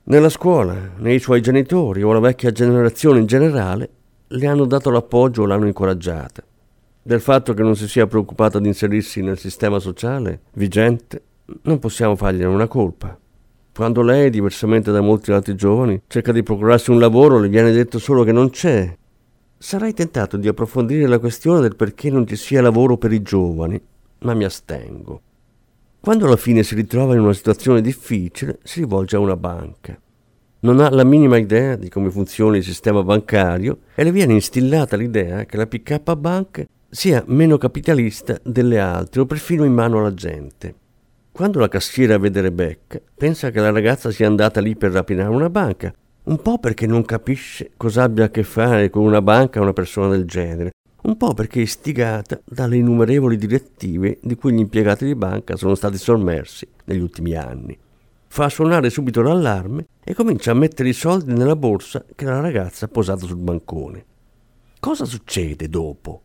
Nella 0.04 0.30
scuola, 0.30 0.92
nei 0.98 1.20
suoi 1.20 1.42
genitori 1.42 2.04
o 2.04 2.13
la 2.13 2.20
vecchia 2.20 2.52
generazione 2.52 3.20
in 3.20 3.26
generale 3.26 3.90
le 4.28 4.48
hanno 4.48 4.66
dato 4.66 4.90
l'appoggio 4.90 5.42
o 5.42 5.46
l'hanno 5.46 5.66
incoraggiata. 5.68 6.44
Del 7.02 7.22
fatto 7.22 7.54
che 7.54 7.63
non 7.63 7.76
si 7.76 7.88
sia 7.88 8.06
preoccupata 8.06 8.60
di 8.60 8.68
inserirsi 8.68 9.22
nel 9.22 9.40
sistema 9.40 9.80
sociale 9.80 10.42
vigente, 10.54 11.22
non 11.63 11.80
possiamo 11.80 12.16
fargliene 12.16 12.54
una 12.54 12.68
colpa. 12.68 13.18
Quando 13.74 14.02
lei, 14.02 14.30
diversamente 14.30 14.92
da 14.92 15.02
molti 15.02 15.32
altri 15.32 15.56
giovani, 15.56 16.02
cerca 16.08 16.32
di 16.32 16.44
procurarsi 16.44 16.92
un 16.92 17.00
lavoro, 17.00 17.40
le 17.40 17.48
viene 17.48 17.72
detto 17.72 18.00
solo 18.00 18.24
che 18.24 18.32
non 18.32 18.50
c'è. 18.50 18.96
Sarei 19.60 19.93
tentato 19.93 20.38
di 20.38 20.48
approfondire 20.48 21.08
la 21.08 21.17
questione 21.17 21.62
del 21.62 21.76
perché 21.76 22.12
non 22.12 22.28
ci 22.28 22.36
sia 22.36 22.62
lavoro 22.62 22.98
per 22.98 23.12
i 23.12 23.24
giovani, 23.24 23.82
ma 24.20 24.36
mi 24.36 24.43
astengo. 24.43 25.22
Quando 26.00 26.28
alla 26.28 26.38
fine 26.38 26.62
si 26.62 26.76
ritrova 26.76 27.15
in 27.15 27.22
una 27.22 27.34
situazione 27.34 27.82
difficile, 27.82 28.60
si 28.62 28.82
rivolge 28.82 29.15
a 29.15 29.20
una 29.20 29.36
banca. 29.36 30.00
Non 30.60 30.80
ha 30.80 30.91
la 30.91 31.04
minima 31.04 31.38
idea 31.38 31.76
di 31.76 31.89
come 31.89 32.12
funziona 32.12 32.58
il 32.58 32.63
sistema 32.63 33.02
bancario 33.04 33.80
e 33.96 34.04
le 34.04 34.12
viene 34.12 34.34
instillata 34.34 34.96
l'idea 34.96 35.46
che 35.46 35.58
la 35.58 35.65
PK 35.65 36.15
Bank 36.15 36.65
sia 36.88 37.24
meno 37.26 37.58
capitalista 37.58 38.39
delle 38.43 38.80
altre 38.80 39.22
o 39.22 39.26
perfino 39.26 39.65
in 39.65 39.74
mano 39.74 40.00
alla 40.00 40.13
gente. 40.13 40.76
Quando 41.32 41.60
la 41.60 41.67
cassiera 41.67 42.20
vede 42.20 42.41
Rebecca, 42.41 43.02
pensa 43.15 43.50
che 43.50 43.60
la 43.60 43.72
ragazza 43.72 44.12
sia 44.12 44.28
andata 44.28 44.62
lì 44.62 44.76
per 44.76 44.91
rapinare 44.91 45.30
una 45.30 45.50
banca, 45.50 45.93
un 46.28 46.42
po' 46.42 46.58
perché 46.60 46.88
non 46.88 47.06
capisce 47.06 47.72
cosa 47.78 48.04
abbia 48.04 48.26
a 48.26 48.30
che 48.30 48.44
fare 48.44 48.90
con 48.90 49.04
una 49.04 49.22
banca 49.22 49.62
una 49.62 49.72
persona 49.72 50.10
del 50.10 50.26
genere, 50.26 50.72
un 51.04 51.16
po' 51.16 51.34
perché 51.34 51.60
è 51.60 51.63
istigata 51.63 52.40
dalle 52.44 52.76
innumerevoli 52.76 53.38
direttive 53.38 54.20
di 54.22 54.36
cui 54.36 54.52
gli 54.52 54.60
impiegati 54.60 55.06
di 55.06 55.16
banca 55.16 55.56
sono 55.56 55.74
stati 55.74 55.98
sommersi 55.98 56.68
negli 56.86 57.00
ultimi 57.00 57.34
anni. 57.34 57.78
Fa 58.28 58.50
suonare 58.50 58.90
subito 58.90 59.22
l'allarme 59.22 59.86
e 60.04 60.13
comincia 60.13 60.52
a 60.52 60.56
mettere 60.56 60.90
i 60.90 60.94
soldi 60.94 61.32
nella 61.32 61.56
borsa 61.56 62.04
che 62.13 62.26
la 62.26 62.42
ragazza 62.42 62.86
ha 62.86 62.90
posato 62.90 63.26
sul 63.26 63.38
bancone. 63.38 64.06
Cosa 64.82 65.06
succede 65.06 65.70
dopo? 65.70 66.22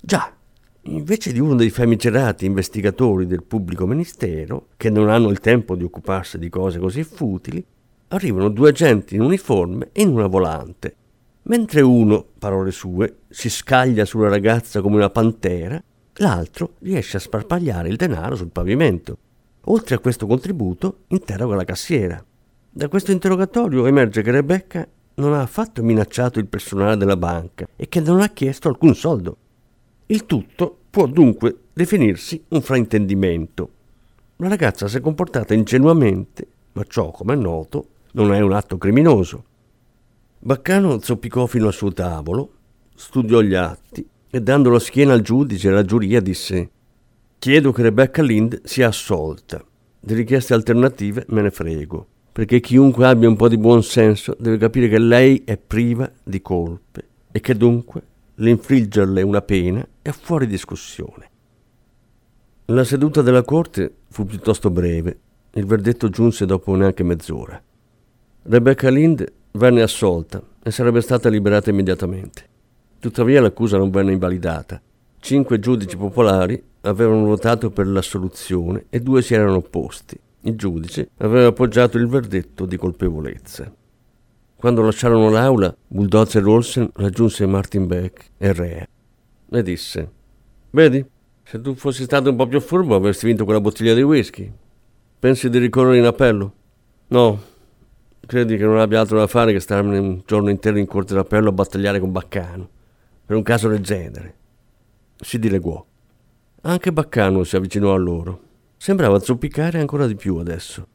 Già, 0.00 0.34
invece 0.82 1.32
di 1.32 1.38
uno 1.38 1.54
dei 1.54 1.70
famigerati 1.70 2.46
investigatori 2.46 3.26
del 3.26 3.44
pubblico 3.44 3.86
ministero, 3.86 4.68
che 4.76 4.90
non 4.90 5.08
hanno 5.08 5.30
il 5.30 5.38
tempo 5.38 5.76
di 5.76 5.84
occuparsi 5.84 6.36
di 6.36 6.48
cose 6.48 6.80
così 6.80 7.04
futili, 7.04 7.64
arrivano 8.08 8.48
due 8.48 8.68
agenti 8.68 9.14
in 9.14 9.22
uniforme 9.22 9.88
e 9.92 10.02
in 10.02 10.08
una 10.08 10.26
volante. 10.26 10.94
Mentre 11.42 11.80
uno, 11.80 12.24
parole 12.38 12.70
sue, 12.70 13.18
si 13.28 13.48
scaglia 13.48 14.04
sulla 14.04 14.28
ragazza 14.28 14.80
come 14.80 14.96
una 14.96 15.10
pantera, 15.10 15.82
l'altro 16.14 16.74
riesce 16.80 17.18
a 17.18 17.20
sparpagliare 17.20 17.88
il 17.88 17.96
denaro 17.96 18.36
sul 18.36 18.50
pavimento. 18.50 19.18
Oltre 19.68 19.94
a 19.94 19.98
questo 19.98 20.26
contributo, 20.26 21.04
interroga 21.08 21.54
la 21.54 21.64
cassiera. 21.64 22.22
Da 22.70 22.88
questo 22.88 23.12
interrogatorio 23.12 23.86
emerge 23.86 24.22
che 24.22 24.30
Rebecca 24.30 24.86
non 25.14 25.32
ha 25.32 25.40
affatto 25.40 25.82
minacciato 25.82 26.38
il 26.38 26.46
personale 26.46 26.96
della 26.96 27.16
banca 27.16 27.66
e 27.74 27.88
che 27.88 28.00
non 28.00 28.20
ha 28.20 28.28
chiesto 28.28 28.68
alcun 28.68 28.94
soldo. 28.94 29.36
Il 30.06 30.26
tutto 30.26 30.78
può 30.90 31.06
dunque 31.06 31.56
definirsi 31.72 32.44
un 32.48 32.60
fraintendimento. 32.60 33.70
La 34.36 34.48
ragazza 34.48 34.88
si 34.88 34.98
è 34.98 35.00
comportata 35.00 35.54
ingenuamente, 35.54 36.46
ma 36.72 36.84
ciò, 36.84 37.10
come 37.10 37.32
è 37.32 37.36
noto, 37.36 37.86
non 38.16 38.32
è 38.32 38.40
un 38.40 38.52
atto 38.52 38.78
criminoso. 38.78 39.44
Baccano 40.38 41.00
zoppicò 41.00 41.46
fino 41.46 41.66
al 41.66 41.72
suo 41.72 41.92
tavolo, 41.92 42.50
studiò 42.94 43.40
gli 43.40 43.54
atti 43.54 44.06
e 44.30 44.40
dando 44.40 44.70
la 44.70 44.78
schiena 44.78 45.12
al 45.12 45.20
giudice 45.20 45.68
e 45.68 45.70
alla 45.70 45.84
giuria 45.84 46.20
disse 46.20 46.70
Chiedo 47.38 47.72
che 47.72 47.82
Rebecca 47.82 48.22
Lind 48.22 48.62
sia 48.64 48.88
assolta. 48.88 49.62
Di 50.00 50.14
richieste 50.14 50.54
alternative 50.54 51.26
me 51.28 51.42
ne 51.42 51.50
frego, 51.50 52.06
perché 52.32 52.60
chiunque 52.60 53.06
abbia 53.06 53.28
un 53.28 53.36
po' 53.36 53.48
di 53.48 53.58
buon 53.58 53.82
senso 53.82 54.34
deve 54.38 54.56
capire 54.56 54.88
che 54.88 54.98
lei 54.98 55.42
è 55.44 55.58
priva 55.58 56.10
di 56.22 56.40
colpe 56.40 57.08
e 57.30 57.40
che 57.40 57.54
dunque 57.54 58.02
l'infliggerle 58.36 59.20
una 59.20 59.42
pena 59.42 59.86
è 60.00 60.10
fuori 60.10 60.46
discussione. 60.46 61.30
La 62.66 62.84
seduta 62.84 63.20
della 63.20 63.42
corte 63.42 63.94
fu 64.08 64.24
piuttosto 64.24 64.70
breve. 64.70 65.18
Il 65.52 65.66
verdetto 65.66 66.08
giunse 66.08 66.46
dopo 66.46 66.74
neanche 66.74 67.02
mezz'ora. 67.02 67.62
Rebecca 68.48 68.90
Lind 68.90 69.26
venne 69.52 69.82
assolta 69.82 70.40
e 70.62 70.70
sarebbe 70.70 71.00
stata 71.00 71.28
liberata 71.28 71.70
immediatamente. 71.70 72.44
Tuttavia 73.00 73.40
l'accusa 73.40 73.76
non 73.76 73.90
venne 73.90 74.12
invalidata. 74.12 74.80
Cinque 75.18 75.58
giudici 75.58 75.96
popolari 75.96 76.62
avevano 76.82 77.24
votato 77.24 77.70
per 77.70 77.88
l'assoluzione 77.88 78.84
e 78.88 79.00
due 79.00 79.22
si 79.22 79.34
erano 79.34 79.56
opposti. 79.56 80.16
Il 80.42 80.54
giudice 80.54 81.10
aveva 81.16 81.48
appoggiato 81.48 81.98
il 81.98 82.06
verdetto 82.06 82.66
di 82.66 82.76
colpevolezza. 82.76 83.74
Quando 84.54 84.82
lasciarono 84.82 85.28
l'aula, 85.28 85.74
Bulldozer 85.88 86.46
Olsen 86.46 86.88
raggiunse 86.94 87.46
Martin 87.46 87.88
Beck 87.88 88.30
e 88.38 88.52
Rea. 88.52 88.86
Le 89.48 89.62
disse: 89.62 90.10
Vedi, 90.70 91.04
se 91.42 91.60
tu 91.60 91.74
fossi 91.74 92.04
stato 92.04 92.30
un 92.30 92.36
po' 92.36 92.46
più 92.46 92.60
furbo 92.60 92.94
avresti 92.94 93.26
vinto 93.26 93.44
quella 93.44 93.60
bottiglia 93.60 93.92
di 93.92 94.02
whisky. 94.02 94.52
Pensi 95.18 95.50
di 95.50 95.58
ricorrere 95.58 95.98
in 95.98 96.04
appello? 96.04 96.52
No. 97.08 97.54
Credi 98.26 98.56
che 98.56 98.64
non 98.64 98.78
abbia 98.78 98.98
altro 98.98 99.18
da 99.18 99.28
fare 99.28 99.52
che 99.52 99.60
starmene 99.60 99.98
un 99.98 100.22
giorno 100.26 100.50
intero 100.50 100.78
in 100.78 100.86
corte 100.86 101.14
d'appello 101.14 101.50
a 101.50 101.52
battagliare 101.52 102.00
con 102.00 102.10
Baccano? 102.10 102.68
Per 103.24 103.36
un 103.36 103.44
caso 103.44 103.68
del 103.68 103.80
genere. 103.80 104.34
Si 105.16 105.38
dileguò. 105.38 105.84
Anche 106.62 106.92
Baccano 106.92 107.44
si 107.44 107.54
avvicinò 107.54 107.94
a 107.94 107.96
loro. 107.96 108.40
Sembrava 108.78 109.20
zoppicare 109.20 109.78
ancora 109.78 110.08
di 110.08 110.16
più 110.16 110.38
adesso. 110.38 110.88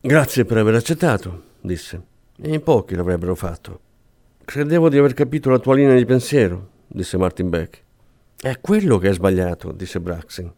Grazie 0.00 0.44
per 0.44 0.56
aver 0.58 0.74
accettato, 0.74 1.42
disse. 1.60 2.02
E 2.42 2.52
in 2.52 2.62
pochi 2.62 2.96
l'avrebbero 2.96 3.36
fatto. 3.36 3.80
Credevo 4.44 4.88
di 4.88 4.98
aver 4.98 5.14
capito 5.14 5.50
la 5.50 5.60
tua 5.60 5.76
linea 5.76 5.94
di 5.94 6.04
pensiero, 6.04 6.70
disse 6.88 7.16
Martin 7.16 7.48
Beck. 7.48 7.82
È 8.40 8.58
quello 8.60 8.98
che 8.98 9.10
è 9.10 9.12
sbagliato, 9.12 9.70
disse 9.70 10.00
Braxen. 10.00 10.52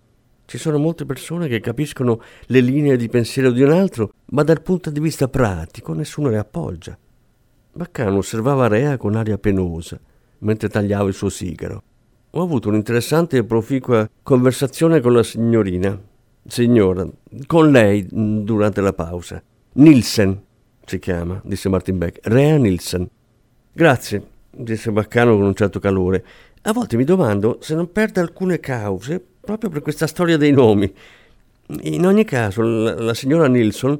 Ci 0.48 0.56
sono 0.56 0.78
molte 0.78 1.04
persone 1.04 1.46
che 1.46 1.60
capiscono 1.60 2.22
le 2.46 2.60
linee 2.60 2.96
di 2.96 3.10
pensiero 3.10 3.50
di 3.50 3.60
un 3.60 3.70
altro, 3.70 4.14
ma 4.30 4.42
dal 4.42 4.62
punto 4.62 4.88
di 4.88 4.98
vista 4.98 5.28
pratico 5.28 5.92
nessuno 5.92 6.30
le 6.30 6.38
appoggia. 6.38 6.96
Baccano 7.70 8.16
osservava 8.16 8.66
Rea 8.66 8.96
con 8.96 9.14
aria 9.14 9.36
penosa, 9.36 10.00
mentre 10.38 10.70
tagliava 10.70 11.06
il 11.06 11.12
suo 11.12 11.28
sigaro. 11.28 11.82
Ho 12.30 12.40
avuto 12.40 12.70
un'interessante 12.70 13.36
e 13.36 13.44
proficua 13.44 14.08
conversazione 14.22 15.02
con 15.02 15.12
la 15.12 15.22
signorina. 15.22 16.00
Signora, 16.46 17.06
con 17.44 17.70
lei 17.70 18.06
durante 18.10 18.80
la 18.80 18.94
pausa. 18.94 19.42
Nielsen 19.72 20.42
si 20.86 20.98
chiama, 20.98 21.42
disse 21.44 21.68
Martin 21.68 21.98
Beck. 21.98 22.20
Rea 22.22 22.56
Nielsen. 22.56 23.06
Grazie, 23.70 24.26
disse 24.50 24.90
Baccano 24.90 25.36
con 25.36 25.44
un 25.44 25.54
certo 25.54 25.78
calore. 25.78 26.24
A 26.62 26.72
volte 26.72 26.96
mi 26.96 27.04
domando 27.04 27.58
se 27.60 27.74
non 27.74 27.92
perda 27.92 28.22
alcune 28.22 28.58
cause 28.60 29.22
proprio 29.48 29.70
per 29.70 29.80
questa 29.80 30.06
storia 30.06 30.36
dei 30.36 30.52
nomi. 30.52 30.92
In 31.84 32.04
ogni 32.04 32.24
caso, 32.24 32.60
la, 32.60 32.94
la 33.00 33.14
signora 33.14 33.48
Nilsson 33.48 33.98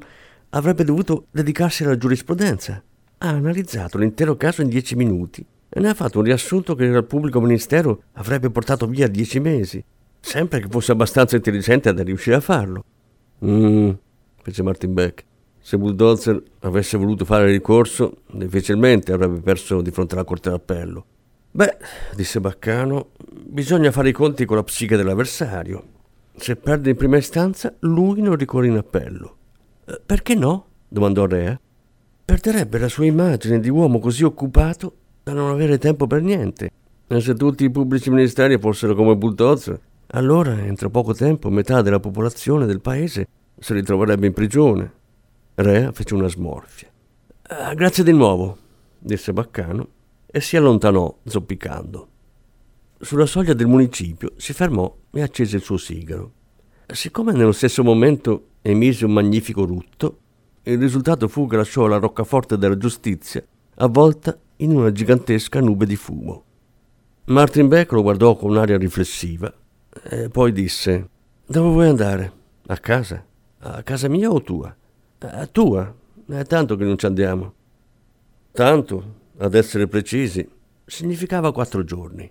avrebbe 0.50 0.84
dovuto 0.84 1.24
dedicarsi 1.30 1.84
alla 1.84 1.96
giurisprudenza. 1.96 2.82
Ha 3.16 3.28
analizzato 3.28 3.96
l'intero 3.96 4.36
caso 4.36 4.60
in 4.60 4.68
dieci 4.68 4.94
minuti 4.94 5.42
e 5.70 5.80
ne 5.80 5.88
ha 5.88 5.94
fatto 5.94 6.18
un 6.18 6.24
riassunto 6.24 6.74
che 6.74 6.86
al 6.86 7.06
pubblico 7.06 7.40
ministero 7.40 8.02
avrebbe 8.12 8.50
portato 8.50 8.86
via 8.86 9.08
dieci 9.08 9.40
mesi, 9.40 9.82
sempre 10.20 10.60
che 10.60 10.68
fosse 10.68 10.92
abbastanza 10.92 11.36
intelligente 11.36 11.94
da 11.94 12.02
riuscire 12.02 12.36
a 12.36 12.40
farlo. 12.40 12.84
Mmm, 13.42 13.90
fece 14.42 14.62
Martin 14.62 14.92
Beck. 14.92 15.24
Se 15.60 15.78
Bulldozer 15.78 16.42
avesse 16.60 16.98
voluto 16.98 17.24
fare 17.24 17.50
ricorso, 17.50 18.18
difficilmente 18.30 19.12
avrebbe 19.12 19.40
perso 19.40 19.80
di 19.80 19.90
fronte 19.92 20.14
alla 20.14 20.24
Corte 20.24 20.50
d'Appello. 20.50 21.04
Beh, 21.58 21.76
disse 22.14 22.38
Baccano, 22.38 23.08
bisogna 23.32 23.90
fare 23.90 24.10
i 24.10 24.12
conti 24.12 24.44
con 24.44 24.54
la 24.54 24.62
psiche 24.62 24.96
dell'avversario. 24.96 25.82
Se 26.36 26.54
perde 26.54 26.90
in 26.90 26.96
prima 26.96 27.16
istanza, 27.16 27.74
lui 27.80 28.22
non 28.22 28.36
ricorre 28.36 28.68
in 28.68 28.76
appello. 28.76 29.36
Eh, 29.84 30.00
perché 30.06 30.36
no? 30.36 30.66
domandò 30.86 31.26
Rea. 31.26 31.58
Perderebbe 32.24 32.78
la 32.78 32.86
sua 32.86 33.06
immagine 33.06 33.58
di 33.58 33.70
uomo 33.70 33.98
così 33.98 34.22
occupato 34.22 34.94
da 35.24 35.32
non 35.32 35.50
avere 35.50 35.78
tempo 35.78 36.06
per 36.06 36.22
niente. 36.22 36.70
E 37.08 37.20
se 37.20 37.34
tutti 37.34 37.64
i 37.64 37.70
pubblici 37.70 38.08
ministeri 38.08 38.56
fossero 38.56 38.94
come 38.94 39.16
Bulldozer, 39.16 39.80
allora 40.12 40.56
entro 40.64 40.90
poco 40.90 41.12
tempo 41.12 41.50
metà 41.50 41.82
della 41.82 41.98
popolazione 41.98 42.66
del 42.66 42.80
paese 42.80 43.26
si 43.58 43.72
ritroverebbe 43.72 44.28
in 44.28 44.32
prigione 44.32 44.92
Rea 45.56 45.90
fece 45.90 46.14
una 46.14 46.28
smorfia. 46.28 46.88
Ah, 47.48 47.74
grazie 47.74 48.04
di 48.04 48.12
nuovo, 48.12 48.56
disse 49.00 49.32
Baccano 49.32 49.96
e 50.30 50.40
si 50.40 50.56
allontanò 50.56 51.18
zoppicando. 51.24 52.08
Sulla 53.00 53.26
soglia 53.26 53.54
del 53.54 53.66
municipio 53.66 54.32
si 54.36 54.52
fermò 54.52 54.94
e 55.12 55.22
accese 55.22 55.56
il 55.56 55.62
suo 55.62 55.76
sigaro. 55.76 56.32
Siccome 56.86 57.32
nello 57.32 57.52
stesso 57.52 57.82
momento 57.82 58.48
emise 58.62 59.04
un 59.04 59.12
magnifico 59.12 59.64
rutto, 59.64 60.18
il 60.62 60.78
risultato 60.78 61.28
fu 61.28 61.46
che 61.46 61.56
lasciò 61.56 61.86
la 61.86 61.98
roccaforte 61.98 62.58
della 62.58 62.76
giustizia 62.76 63.44
avvolta 63.76 64.38
in 64.56 64.74
una 64.76 64.92
gigantesca 64.92 65.60
nube 65.60 65.86
di 65.86 65.96
fumo. 65.96 66.44
Martin 67.26 67.68
Beck 67.68 67.92
lo 67.92 68.02
guardò 68.02 68.36
con 68.36 68.50
un'aria 68.50 68.76
riflessiva 68.76 69.52
e 70.02 70.28
poi 70.28 70.52
disse: 70.52 71.08
Dove 71.46 71.68
vuoi 71.70 71.88
andare? 71.88 72.32
A 72.66 72.76
casa? 72.78 73.24
A 73.60 73.82
casa 73.82 74.08
mia 74.08 74.30
o 74.30 74.42
tua? 74.42 74.74
A 75.18 75.46
tua, 75.46 75.94
è 76.26 76.44
tanto 76.44 76.76
che 76.76 76.84
non 76.84 76.98
ci 76.98 77.06
andiamo. 77.06 77.54
Tanto, 78.52 79.14
ad 79.38 79.54
essere 79.54 79.86
precisi, 79.86 80.46
significava 80.84 81.52
quattro 81.52 81.84
giorni. 81.84 82.30